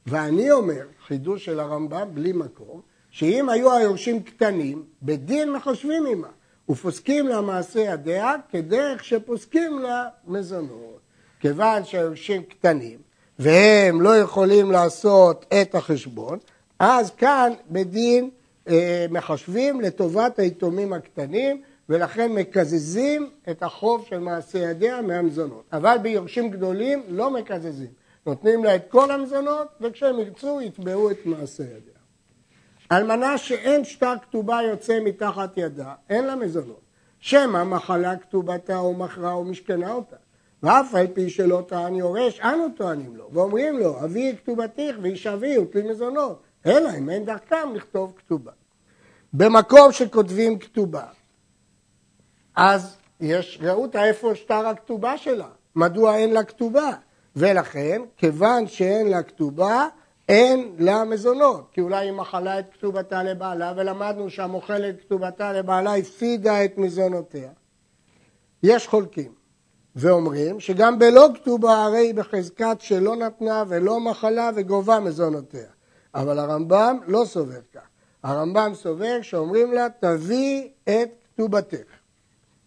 ואני 0.06 0.50
אומר, 0.50 0.86
חידוש 1.06 1.44
של 1.44 1.60
הרמב"ם 1.60 2.08
בלי 2.14 2.32
מקום, 2.32 2.80
שאם 3.10 3.48
היו 3.48 3.72
היורשים 3.72 4.22
קטנים, 4.22 4.84
בדין 5.02 5.52
מחשבים 5.52 6.06
עמה, 6.06 6.28
ופוסקים 6.70 7.28
לה 7.28 7.40
מעשה 7.40 7.80
ידיה 7.80 8.34
כדרך 8.50 9.04
שפוסקים 9.04 9.78
לה 9.78 10.08
מזונות. 10.26 11.00
כיוון 11.40 11.84
שהיורשים 11.84 12.42
קטנים, 12.42 12.98
והם 13.38 14.00
לא 14.00 14.16
יכולים 14.16 14.70
לעשות 14.70 15.54
את 15.62 15.74
החשבון, 15.74 16.38
אז 16.78 17.10
כאן 17.10 17.52
בדין 17.70 18.30
אה, 18.68 19.06
מחשבים 19.10 19.80
לטובת 19.80 20.38
היתומים 20.38 20.92
הקטנים, 20.92 21.62
ולכן 21.88 22.32
מקזזים 22.32 23.30
את 23.50 23.62
החוב 23.62 24.06
של 24.08 24.18
מעשה 24.18 24.58
ידיה 24.58 25.02
מהמזונות. 25.02 25.64
אבל 25.72 25.96
ביורשים 26.02 26.50
גדולים 26.50 27.02
לא 27.08 27.30
מקזזים. 27.30 27.90
נותנים 28.26 28.64
לה 28.64 28.74
את 28.74 28.82
כל 28.88 29.10
המזונות, 29.10 29.68
וכשהם 29.80 30.18
ירצו 30.18 30.60
יתבעו 30.60 31.10
את 31.10 31.26
מעשה 31.26 31.62
ידיה. 31.62 31.99
אלמנה 32.92 33.38
שאין 33.38 33.84
שטר 33.84 34.14
כתובה 34.22 34.60
יוצא 34.62 34.98
מתחת 35.04 35.56
ידה, 35.56 35.94
אין 36.10 36.26
לה 36.26 36.36
מזונות. 36.36 36.90
שמא 37.20 37.64
מחלה 37.64 38.16
כתובתה 38.16 38.76
או 38.76 38.94
מכרה 38.94 39.32
או 39.32 39.44
משכנה 39.44 39.92
אותה. 39.92 40.16
ואף 40.62 40.94
על 40.94 41.06
פי 41.06 41.30
שלא 41.30 41.64
טען 41.68 41.94
יורש, 41.94 42.40
אנו 42.40 42.66
טוענים 42.76 43.16
לו, 43.16 43.28
ואומרים 43.32 43.78
לו, 43.78 44.04
אבי 44.04 44.36
כתובתיך 44.36 44.96
וישבי 45.02 45.58
ותלי 45.58 45.82
מזונות, 45.82 46.42
אלא 46.66 46.90
אם 46.98 47.10
אין 47.10 47.24
דרכם 47.24 47.74
לכתוב 47.74 48.12
כתובה. 48.16 48.52
במקום 49.32 49.92
שכותבים 49.92 50.58
כתובה, 50.58 51.04
אז 52.56 52.96
יש, 53.20 53.58
ראו 53.62 53.82
אותה 53.82 54.04
איפה 54.04 54.34
שטר 54.34 54.66
הכתובה 54.66 55.16
שלה, 55.16 55.48
מדוע 55.76 56.16
אין 56.16 56.32
לה 56.32 56.44
כתובה? 56.44 56.90
ולכן, 57.36 58.02
כיוון 58.16 58.66
שאין 58.66 59.08
לה 59.08 59.22
כתובה, 59.22 59.88
אין 60.30 60.74
לה 60.78 61.04
מזונות, 61.04 61.68
כי 61.72 61.80
אולי 61.80 62.06
היא 62.06 62.12
מחלה 62.12 62.58
את 62.58 62.64
כתובתה 62.72 63.22
לבעלה, 63.22 63.72
ולמדנו 63.76 64.30
שהמוכלת 64.30 65.00
כתובתה 65.00 65.52
לבעלה 65.52 65.96
הפסידה 65.96 66.64
את 66.64 66.78
מזונותיה. 66.78 67.50
יש 68.62 68.86
חולקים, 68.86 69.34
ואומרים 69.96 70.60
שגם 70.60 70.98
בלא 70.98 71.28
כתובה 71.34 71.84
הרי 71.84 71.98
היא 71.98 72.14
בחזקת 72.14 72.76
שלא 72.80 73.16
נתנה 73.16 73.64
ולא 73.68 74.00
מחלה 74.00 74.50
וגובה 74.56 75.00
מזונותיה. 75.00 75.68
אבל 76.14 76.38
הרמב"ם 76.38 76.98
לא 77.06 77.22
סובר 77.24 77.60
כך. 77.72 77.88
הרמב"ם 78.22 78.70
סובר 78.74 79.22
שאומרים 79.22 79.72
לה, 79.72 79.86
תביא 80.00 80.68
את 80.84 81.10
כתובתך. 81.34 81.86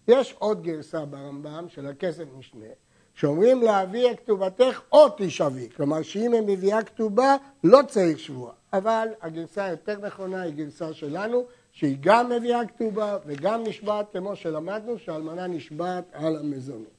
יש 0.08 0.36
עוד 0.40 0.64
גרסה 0.64 1.06
ברמב"ם 1.06 1.66
של 1.68 1.88
הכסף 1.88 2.24
משנה, 2.38 2.66
שאומרים 3.14 3.62
להביא 3.62 4.14
כתובתך 4.14 4.82
או 4.92 5.06
תשאבי, 5.18 5.70
כלומר 5.76 6.02
שאם 6.02 6.34
היא 6.34 6.42
מביאה 6.42 6.84
כתובה 6.84 7.36
לא 7.64 7.80
צריך 7.88 8.20
שבועה, 8.20 8.54
אבל 8.74 9.08
הגרסה 9.22 9.64
היותר 9.66 9.98
נכונה 10.06 10.42
היא 10.42 10.54
גרסה 10.54 10.94
שלנו, 10.94 11.46
שהיא 11.72 11.98
גם 12.00 12.30
מביאה 12.30 12.66
כתובה 12.66 13.18
וגם 13.26 13.64
נשבעת, 13.64 14.06
כמו 14.12 14.36
שלמדנו, 14.36 15.00
שאלמנה 15.00 15.48
נשבעת 15.48 16.04
על 16.14 16.36
המזונות. 16.36 16.94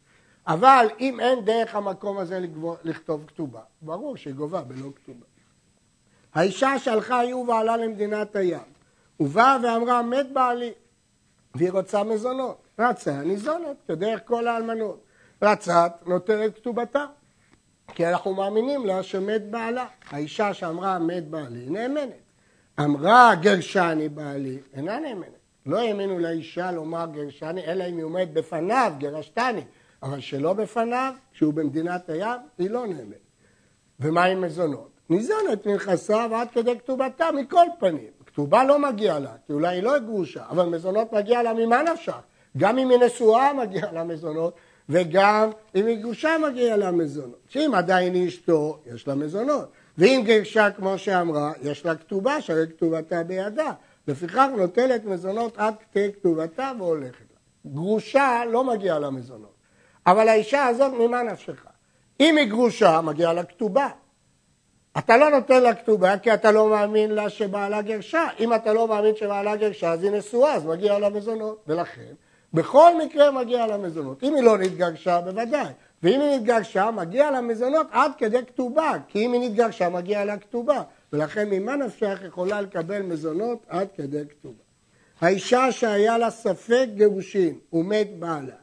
אבל 0.47 0.87
אם 1.01 1.21
אין 1.21 1.45
דרך 1.45 1.75
המקום 1.75 2.19
הזה 2.19 2.41
לכתוב 2.85 3.25
כתובה, 3.27 3.61
ברור 3.83 4.17
שהיא 4.17 4.35
גובה 4.35 4.61
בלא 4.61 4.89
כתובה. 4.97 5.27
האישה 6.35 6.79
שהלכה 6.79 7.19
היא 7.19 7.35
ובעלה 7.35 7.77
למדינת 7.77 8.37
הים, 8.37 8.61
ובאה 9.21 9.57
ואמרה 9.63 10.03
מת 10.03 10.33
בעלי, 10.33 10.73
והיא 11.55 11.71
רוצה 11.71 12.05
מזונות, 12.05 12.57
רצה 12.79 13.23
ניזונת 13.23 13.77
כדרך 13.89 14.21
כל 14.25 14.49
האלמנות, 14.49 15.01
רצת 15.45 15.93
נותנת 16.07 16.55
כתובתה, 16.55 17.05
כי 17.95 18.07
אנחנו 18.07 18.35
מאמינים 18.35 18.87
לה 18.87 19.03
שמת 19.03 19.51
בעלה. 19.51 19.87
האישה 20.11 20.55
שאמרה 20.55 20.99
מת 20.99 21.29
בעלי 21.29 21.71
נאמנת. 21.71 22.25
אמרה 22.81 23.35
גרשני 23.35 24.09
בעלי, 24.09 24.59
אינה 24.75 24.99
נאמנת. 24.99 25.29
לא 25.67 25.79
האמינו 25.79 26.19
לאישה 26.19 26.73
לומר 26.73 27.07
גרשני, 27.13 27.65
אלא 27.67 27.85
אם 27.85 27.97
היא 27.97 28.05
עומדת 28.05 28.29
בפניו, 28.29 28.93
גרשתני. 28.99 29.65
אבל 30.03 30.21
שלא 30.21 30.53
בפניו, 30.53 31.13
כשהוא 31.33 31.55
במדינת 31.55 32.09
הים, 32.09 32.41
היא 32.59 32.71
לא 32.71 32.87
נאמנת. 32.87 33.25
ומה 34.01 34.25
עם 34.25 34.41
מזונות? 34.41 34.91
ניזונת 35.11 35.67
מנכסיו 35.67 36.31
עד 36.35 36.49
כדי 36.51 36.79
כתובתה 36.79 37.33
מכל 37.33 37.67
פנים. 37.79 38.11
כתובה 38.27 38.65
לא 38.65 38.79
מגיעה 38.79 39.19
לה, 39.19 39.33
כי 39.47 39.53
אולי 39.53 39.77
היא 39.77 39.83
לא 39.83 39.99
גרושה, 39.99 40.45
אבל 40.51 40.67
מזונות 40.67 41.13
מגיע 41.13 41.43
לה 41.43 41.55
ממה 41.55 41.83
נפשך? 41.83 42.21
גם 42.57 42.79
אם 42.79 42.91
היא 42.91 42.99
נשואה 42.99 43.53
מגיע 43.53 43.93
לה 43.93 44.05
מזונות, 44.05 44.55
וגם 44.89 45.51
אם 45.75 45.87
היא 45.87 45.97
גרושה 45.97 46.37
מגיע 46.49 46.77
לה 46.77 46.91
מזונות. 46.91 47.41
שאם 47.49 47.75
עדיין 47.75 48.15
היא 48.15 48.29
אשתו, 48.29 48.79
יש 48.87 49.09
לה 49.09 49.15
מזונות. 49.15 49.71
ואם 49.99 50.23
גרשה, 50.25 50.71
כמו 50.71 50.99
שאמרה, 50.99 51.53
יש 51.63 51.87
לה 51.87 51.95
כתובה, 51.95 52.41
שהרי 52.41 52.67
כתובתה 52.69 53.23
בידה. 53.23 53.73
לפיכך 54.09 54.47
נוטלת 54.57 55.05
מזונות 55.05 55.59
עד 55.59 55.75
כדי 55.93 56.13
כתובתה 56.13 56.73
והולכת 56.79 57.25
לה. 57.31 57.73
גרושה 57.73 58.43
לא 58.51 58.65
מגיעה 58.65 58.99
לה 58.99 59.11
מזונות. 59.11 59.55
אבל 60.07 60.29
האישה 60.29 60.67
הזאת, 60.67 60.93
ממה 60.93 61.23
נפשך? 61.23 61.67
אם 62.21 62.37
היא 62.37 62.49
גרושה, 62.49 63.01
מגיעה 63.01 63.33
לה 63.33 63.45
כתובה. 63.45 63.89
אתה 64.99 65.17
לא 65.17 65.31
נותן 65.31 65.63
לה 65.63 65.75
כתובה 65.75 66.19
כי 66.19 66.35
אתה 66.35 66.53
לא 66.53 66.69
מאמין 66.69 67.11
לה 67.11 67.31
שבעלה 67.31 67.83
גרשה. 67.83 68.27
אם 68.41 68.55
אתה 68.55 68.73
לא 68.73 68.89
מאמין 68.89 69.17
שבעלה 69.17 69.57
גרשה, 69.57 69.93
אז 69.93 70.03
היא 70.03 70.11
נשואה, 70.11 70.55
אז 70.55 70.67
מגיע 70.67 70.99
לה 70.99 71.09
מזונות. 71.09 71.65
ולכן, 71.67 72.15
בכל 72.55 72.93
מקרה 73.05 73.31
מגיע 73.31 73.67
לה 73.67 73.77
מזונות. 73.77 74.23
אם 74.23 74.35
היא 74.35 74.43
לא 74.43 74.59
נתגרשה, 74.59 75.21
בוודאי. 75.21 75.73
ואם 76.03 76.21
היא 76.21 76.37
נתגרשה, 76.37 76.91
מגיע 76.91 77.31
לה 77.31 77.41
מזונות 77.41 77.87
עד 77.91 78.13
כדי 78.19 78.47
כתובה. 78.47 78.93
כי 79.09 79.27
אם 79.27 79.33
היא 79.33 79.41
נתגרשה, 79.41 79.89
מגיע 79.89 80.25
לה 80.25 80.39
כתובה. 80.39 80.83
ולכן 81.13 81.51
ממה 81.51 81.77
נפשך 81.77 82.19
יכולה 82.27 82.61
לקבל 82.61 83.03
מזונות 83.03 83.59
עד 83.69 83.89
כדי 83.97 84.23
כתובה. 84.31 84.63
האישה 85.21 85.73
שהיה 85.73 86.19
לה 86.19 86.31
ספק 86.31 86.87
גירושין 86.95 87.59
ומת 87.73 88.09
בעלה. 88.19 88.57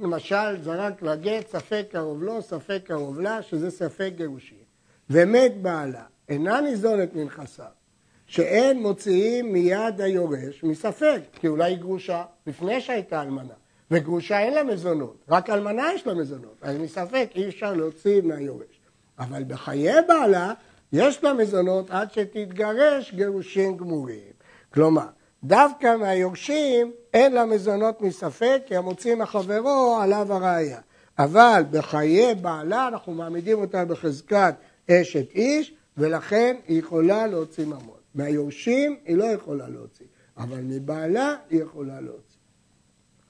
למשל, 0.00 0.62
זרק 0.62 1.02
לגט, 1.02 1.48
ספק 1.48 1.86
קרוב 1.90 2.22
לו, 2.22 2.42
ספק 2.42 2.80
קרוב 2.84 3.20
לה, 3.20 3.42
שזה 3.42 3.70
ספק 3.70 4.10
גירושין. 4.16 4.58
ומת 5.10 5.62
בעלה, 5.62 6.02
אינה 6.28 6.60
ניזונת 6.60 7.14
מנכסיו, 7.14 7.66
שאין 8.32 8.82
מוציאים 8.82 9.52
מיד 9.52 10.00
היורש 10.00 10.64
מספק, 10.64 11.20
כי 11.32 11.48
אולי 11.48 11.72
היא 11.72 11.78
גרושה 11.78 12.24
לפני 12.46 12.80
שהייתה 12.80 13.22
אלמנה, 13.22 13.54
וגרושה 13.90 14.38
אין 14.38 14.54
לה 14.54 14.64
מזונות, 14.64 15.16
רק 15.28 15.50
אלמנה 15.50 15.92
יש 15.94 16.06
לה 16.06 16.14
מזונות, 16.14 16.56
אז 16.62 16.76
מספק 16.76 17.28
אי 17.34 17.48
אפשר 17.48 17.74
להוציא 17.74 18.22
מהיורש. 18.22 18.80
אבל 19.18 19.44
בחיי 19.44 19.92
בעלה 20.08 20.52
יש 20.92 21.24
לה 21.24 21.32
מזונות 21.32 21.90
עד 21.90 22.12
שתתגרש 22.12 23.14
גירושים 23.14 23.76
גמורים. 23.76 24.32
כלומר, 24.74 25.06
דווקא 25.44 25.96
מהיורשים 25.96 26.92
אין 27.14 27.32
לה 27.32 27.44
מזונות 27.44 28.00
מספק, 28.00 28.62
כי 28.66 28.76
המוציא 28.76 29.14
מחברו 29.14 29.98
עליו 30.02 30.32
הראייה. 30.32 30.80
אבל 31.18 31.62
בחיי 31.70 32.34
בעלה 32.34 32.88
אנחנו 32.88 33.12
מעמידים 33.14 33.58
אותה 33.58 33.84
בחזקת 33.84 34.54
אשת 34.90 35.30
איש, 35.34 35.74
ולכן 35.96 36.56
היא 36.68 36.78
יכולה 36.78 37.26
להוציא 37.26 37.66
ממון. 37.66 38.01
מהיורשים 38.14 38.96
היא 39.04 39.16
לא 39.16 39.24
יכולה 39.24 39.68
להוציא, 39.68 40.06
אבל 40.36 40.60
מבעלה 40.62 41.36
היא 41.50 41.62
יכולה 41.62 42.00
להוציא. 42.00 42.38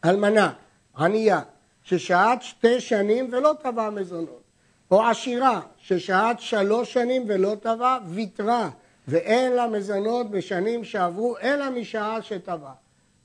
אלמנה, 0.04 0.52
ענייה, 0.96 1.40
ששהת 1.82 2.42
שתי 2.42 2.80
שנים 2.80 3.28
ולא 3.32 3.54
תבעה 3.62 3.90
מזונות, 3.90 4.42
או 4.90 5.02
עשירה, 5.02 5.60
ששהת 5.76 6.40
שלוש 6.40 6.92
שנים 6.92 7.24
ולא 7.28 7.54
תבעה, 7.60 7.98
ויתרה, 8.06 8.70
ואין 9.08 9.52
לה 9.52 9.66
מזונות 9.66 10.30
בשנים 10.30 10.84
שעברו, 10.84 11.38
אלא 11.42 11.70
משעה 11.70 12.22
שטבעה. 12.22 12.74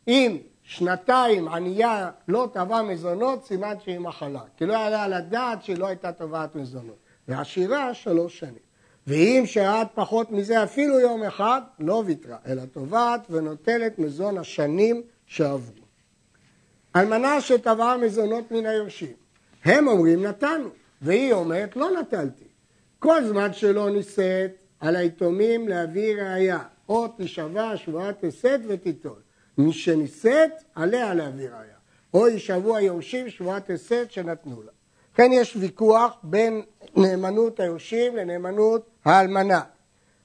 אם 0.07 0.37
שנתיים 0.63 1.47
ענייה 1.47 2.11
לא 2.27 2.49
תבעה 2.53 2.83
מזונות, 2.83 3.45
סימן 3.45 3.73
שהיא 3.83 3.99
מחלה. 3.99 4.41
כי 4.57 4.65
לא 4.65 4.73
יעלה 4.73 5.03
על 5.03 5.13
הדעת 5.13 5.63
שהיא 5.63 5.77
לא 5.77 5.87
הייתה 5.87 6.11
תובעת 6.11 6.55
מזונות. 6.55 6.97
ועשירה 7.27 7.93
שלוש 7.93 8.39
שנים. 8.39 8.66
ואם 9.07 9.43
שעת 9.45 9.87
פחות 9.93 10.31
מזה 10.31 10.63
אפילו 10.63 10.99
יום 10.99 11.23
אחד, 11.23 11.61
לא 11.79 12.03
ויתרה, 12.05 12.37
אלא 12.47 12.61
תובעת 12.65 13.21
ונוטלת 13.29 13.99
מזון 13.99 14.37
השנים 14.37 15.01
שעברו. 15.25 15.85
אלמנה 16.95 17.41
שטבעה 17.41 17.97
מזונות 17.97 18.51
מן 18.51 18.65
היורשים, 18.65 19.13
הם 19.65 19.87
אומרים 19.87 20.25
נתנו, 20.25 20.69
והיא 21.01 21.33
אומרת 21.33 21.75
לא 21.75 21.91
נטלתי. 22.01 22.43
כל 22.99 23.23
זמן 23.23 23.53
שלא 23.53 23.89
נישאת, 23.89 24.51
על 24.79 24.95
היתומים 24.95 25.67
להביא 25.67 26.15
ראייה, 26.15 26.59
או 26.89 27.07
תשבע 27.17 27.77
שבועת 27.77 28.23
הסת 28.23 28.59
ותיטול. 28.67 29.19
מי 29.57 29.73
שנישאת, 29.73 30.51
עליה 30.75 31.13
להביא 31.13 31.49
ראייה. 31.49 31.77
או 32.13 32.27
יישבו 32.27 32.75
היורשים 32.75 33.29
שבועת 33.29 33.69
הסת 33.69 34.07
שנתנו 34.09 34.61
לה. 34.63 34.71
כן 35.17 35.31
יש 35.33 35.55
ויכוח 35.55 36.17
בין 36.23 36.61
נאמנות 36.95 37.59
היורשים 37.59 38.15
לנאמנות 38.15 38.89
האלמנה. 39.05 39.61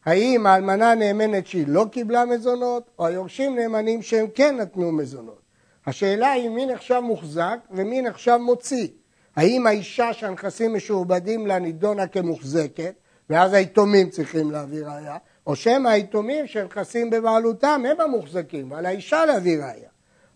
האם 0.05 0.47
האלמנה 0.47 0.95
נאמנת 0.95 1.47
שהיא 1.47 1.65
לא 1.69 1.87
קיבלה 1.93 2.25
מזונות, 2.25 2.91
או 2.99 3.07
היורשים 3.07 3.57
נאמנים 3.57 4.03
שהם 4.03 4.27
כן 4.35 4.57
נתנו 4.57 4.93
מזונות. 4.93 5.41
השאלה 5.87 6.31
היא 6.33 6.51
מי 6.51 6.67
נחשב 6.67 7.01
מוחזק 7.03 7.59
ומי 7.71 8.03
נחשב 8.03 8.37
מוציא. 8.37 8.89
האם 9.37 9.67
האישה 9.67 10.13
שהנכסים 10.13 10.75
משועבדים 10.75 11.47
לה 11.47 11.59
נידונה 11.59 12.07
כמוחזקת, 12.07 12.95
ואז 13.31 13.53
היתומים 13.53 14.11
צריכים 14.11 14.51
להביא 14.51 14.85
ראייה, 14.85 15.17
או 15.47 15.57
שמא 15.57 15.89
היתומים 15.89 16.47
שנכסים 16.47 17.11
בבעלותם 17.11 17.83
הם 17.91 18.01
המוחזקים, 18.01 18.71
ועל 18.71 18.87
האישה 18.87 19.25
להביא 19.25 19.59
ראייה. 19.59 19.92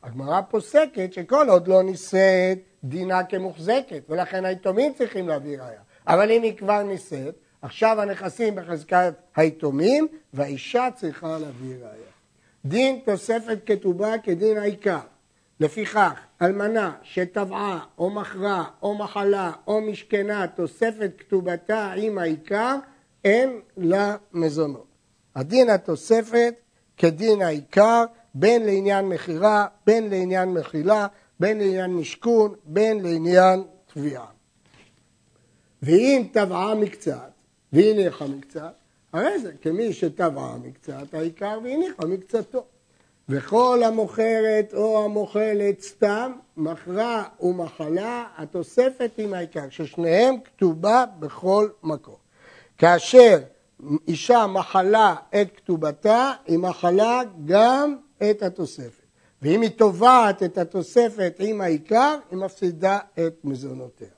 הגמרא 0.06 0.40
פוסקת 0.40 1.12
שכל 1.12 1.48
עוד 1.48 1.68
לא 1.68 1.82
נישאת 1.82 2.58
דינה 2.84 3.24
כמוחזקת, 3.24 4.02
ולכן 4.08 4.44
היתומים 4.44 4.92
צריכים 4.94 5.28
להביא 5.28 5.58
ראייה. 5.58 5.80
אבל 6.06 6.30
אם 6.30 6.42
היא 6.42 6.56
כבר 6.56 6.82
נישאת, 6.82 7.34
עכשיו 7.62 8.00
הנכסים 8.00 8.54
בחזקת 8.54 9.14
היתומים, 9.36 10.08
והאישה 10.34 10.88
צריכה 10.94 11.38
להביא 11.38 11.74
ראייה. 11.74 12.10
דין 12.64 13.00
תוספת 13.04 13.58
כתובה 13.66 14.18
כדין 14.22 14.58
העיקר. 14.58 14.98
לפיכך, 15.60 16.20
אלמנה 16.42 16.92
שטבעה 17.02 17.84
או 17.98 18.10
מכרה 18.10 18.64
או 18.82 18.94
מחלה 18.94 19.52
או 19.66 19.80
משכנה 19.80 20.46
תוספת 20.46 21.10
כתובתה 21.18 21.92
עם 21.96 22.18
העיקר, 22.18 22.76
אין 23.24 23.60
לה 23.76 24.16
מזונות. 24.32 24.86
הדין 25.36 25.70
התוספת 25.70 26.54
כדין 26.96 27.42
העיקר, 27.42 28.04
בין 28.38 28.66
לעניין 28.66 29.08
מכירה, 29.08 29.66
בין 29.86 30.10
לעניין 30.10 30.54
מחילה, 30.54 31.06
בין 31.40 31.58
לעניין 31.58 31.90
משכון, 31.90 32.54
בין 32.64 33.02
לעניין 33.02 33.62
תביעה. 33.94 34.26
ואם 35.82 36.26
טבעה 36.32 36.74
מקצת 36.74 37.30
והניחה 37.72 38.26
מקצת, 38.26 38.74
הרי 39.12 39.38
זה 39.38 39.52
כמי 39.62 39.92
שטבעה 39.92 40.56
מקצת 40.64 41.14
העיקר 41.14 41.58
והניחה 41.64 42.06
מקצתו. 42.06 42.64
וכל 43.28 43.82
המוכרת 43.84 44.74
או 44.74 45.04
המוכלת 45.04 45.80
סתם, 45.80 46.32
מכרה 46.56 47.24
ומחלה, 47.40 48.24
התוספת 48.36 49.10
עם 49.18 49.34
העיקר, 49.34 49.64
ששניהם 49.70 50.34
כתובה 50.44 51.04
בכל 51.18 51.68
מקום. 51.82 52.14
כאשר 52.78 53.38
אישה 54.08 54.46
מחלה 54.46 55.14
את 55.42 55.48
כתובתה, 55.56 56.32
היא 56.46 56.58
מחלה 56.58 57.20
גם 57.44 57.96
את 58.22 58.42
התוספת. 58.42 59.06
ואם 59.42 59.62
היא 59.62 59.70
תובעת 59.70 60.42
את 60.42 60.58
התוספת 60.58 61.36
עם 61.38 61.60
העיקר, 61.60 62.16
היא 62.30 62.38
מפסידה 62.38 62.98
את 63.18 63.44
מזונותיה. 63.44 64.08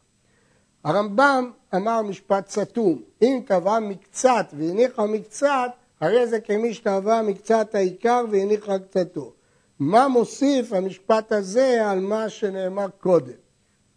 הרמב"ם 0.85 1.51
אמר 1.75 2.03
משפט 2.03 2.49
סתום, 2.49 3.03
אם 3.23 3.41
תבעה 3.47 3.81
מקצת 3.81 4.47
והניחה 4.53 5.07
מקצת, 5.07 5.71
הרי 6.01 6.27
זה 6.27 6.41
כמי 6.41 6.75
שתבע 6.75 7.23
מקצת 7.23 7.75
העיקר 7.75 8.25
והניחה 8.31 8.79
קצתו. 8.79 9.33
מה 9.79 10.09
מוסיף 10.09 10.73
המשפט 10.73 11.33
הזה 11.33 11.91
על 11.91 12.01
מה 12.01 12.29
שנאמר 12.29 12.87
קודם? 13.01 13.33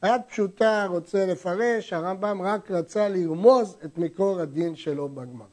היד 0.01 0.21
פשוטה 0.27 0.85
רוצה 0.89 1.25
לפרש, 1.25 1.93
הרמב"ם 1.93 2.41
רק 2.41 2.71
רצה 2.71 3.09
לרמוז 3.09 3.77
את 3.85 3.97
מקור 3.97 4.39
הדין 4.39 4.75
שלו 4.75 5.09
בגמרא. 5.09 5.47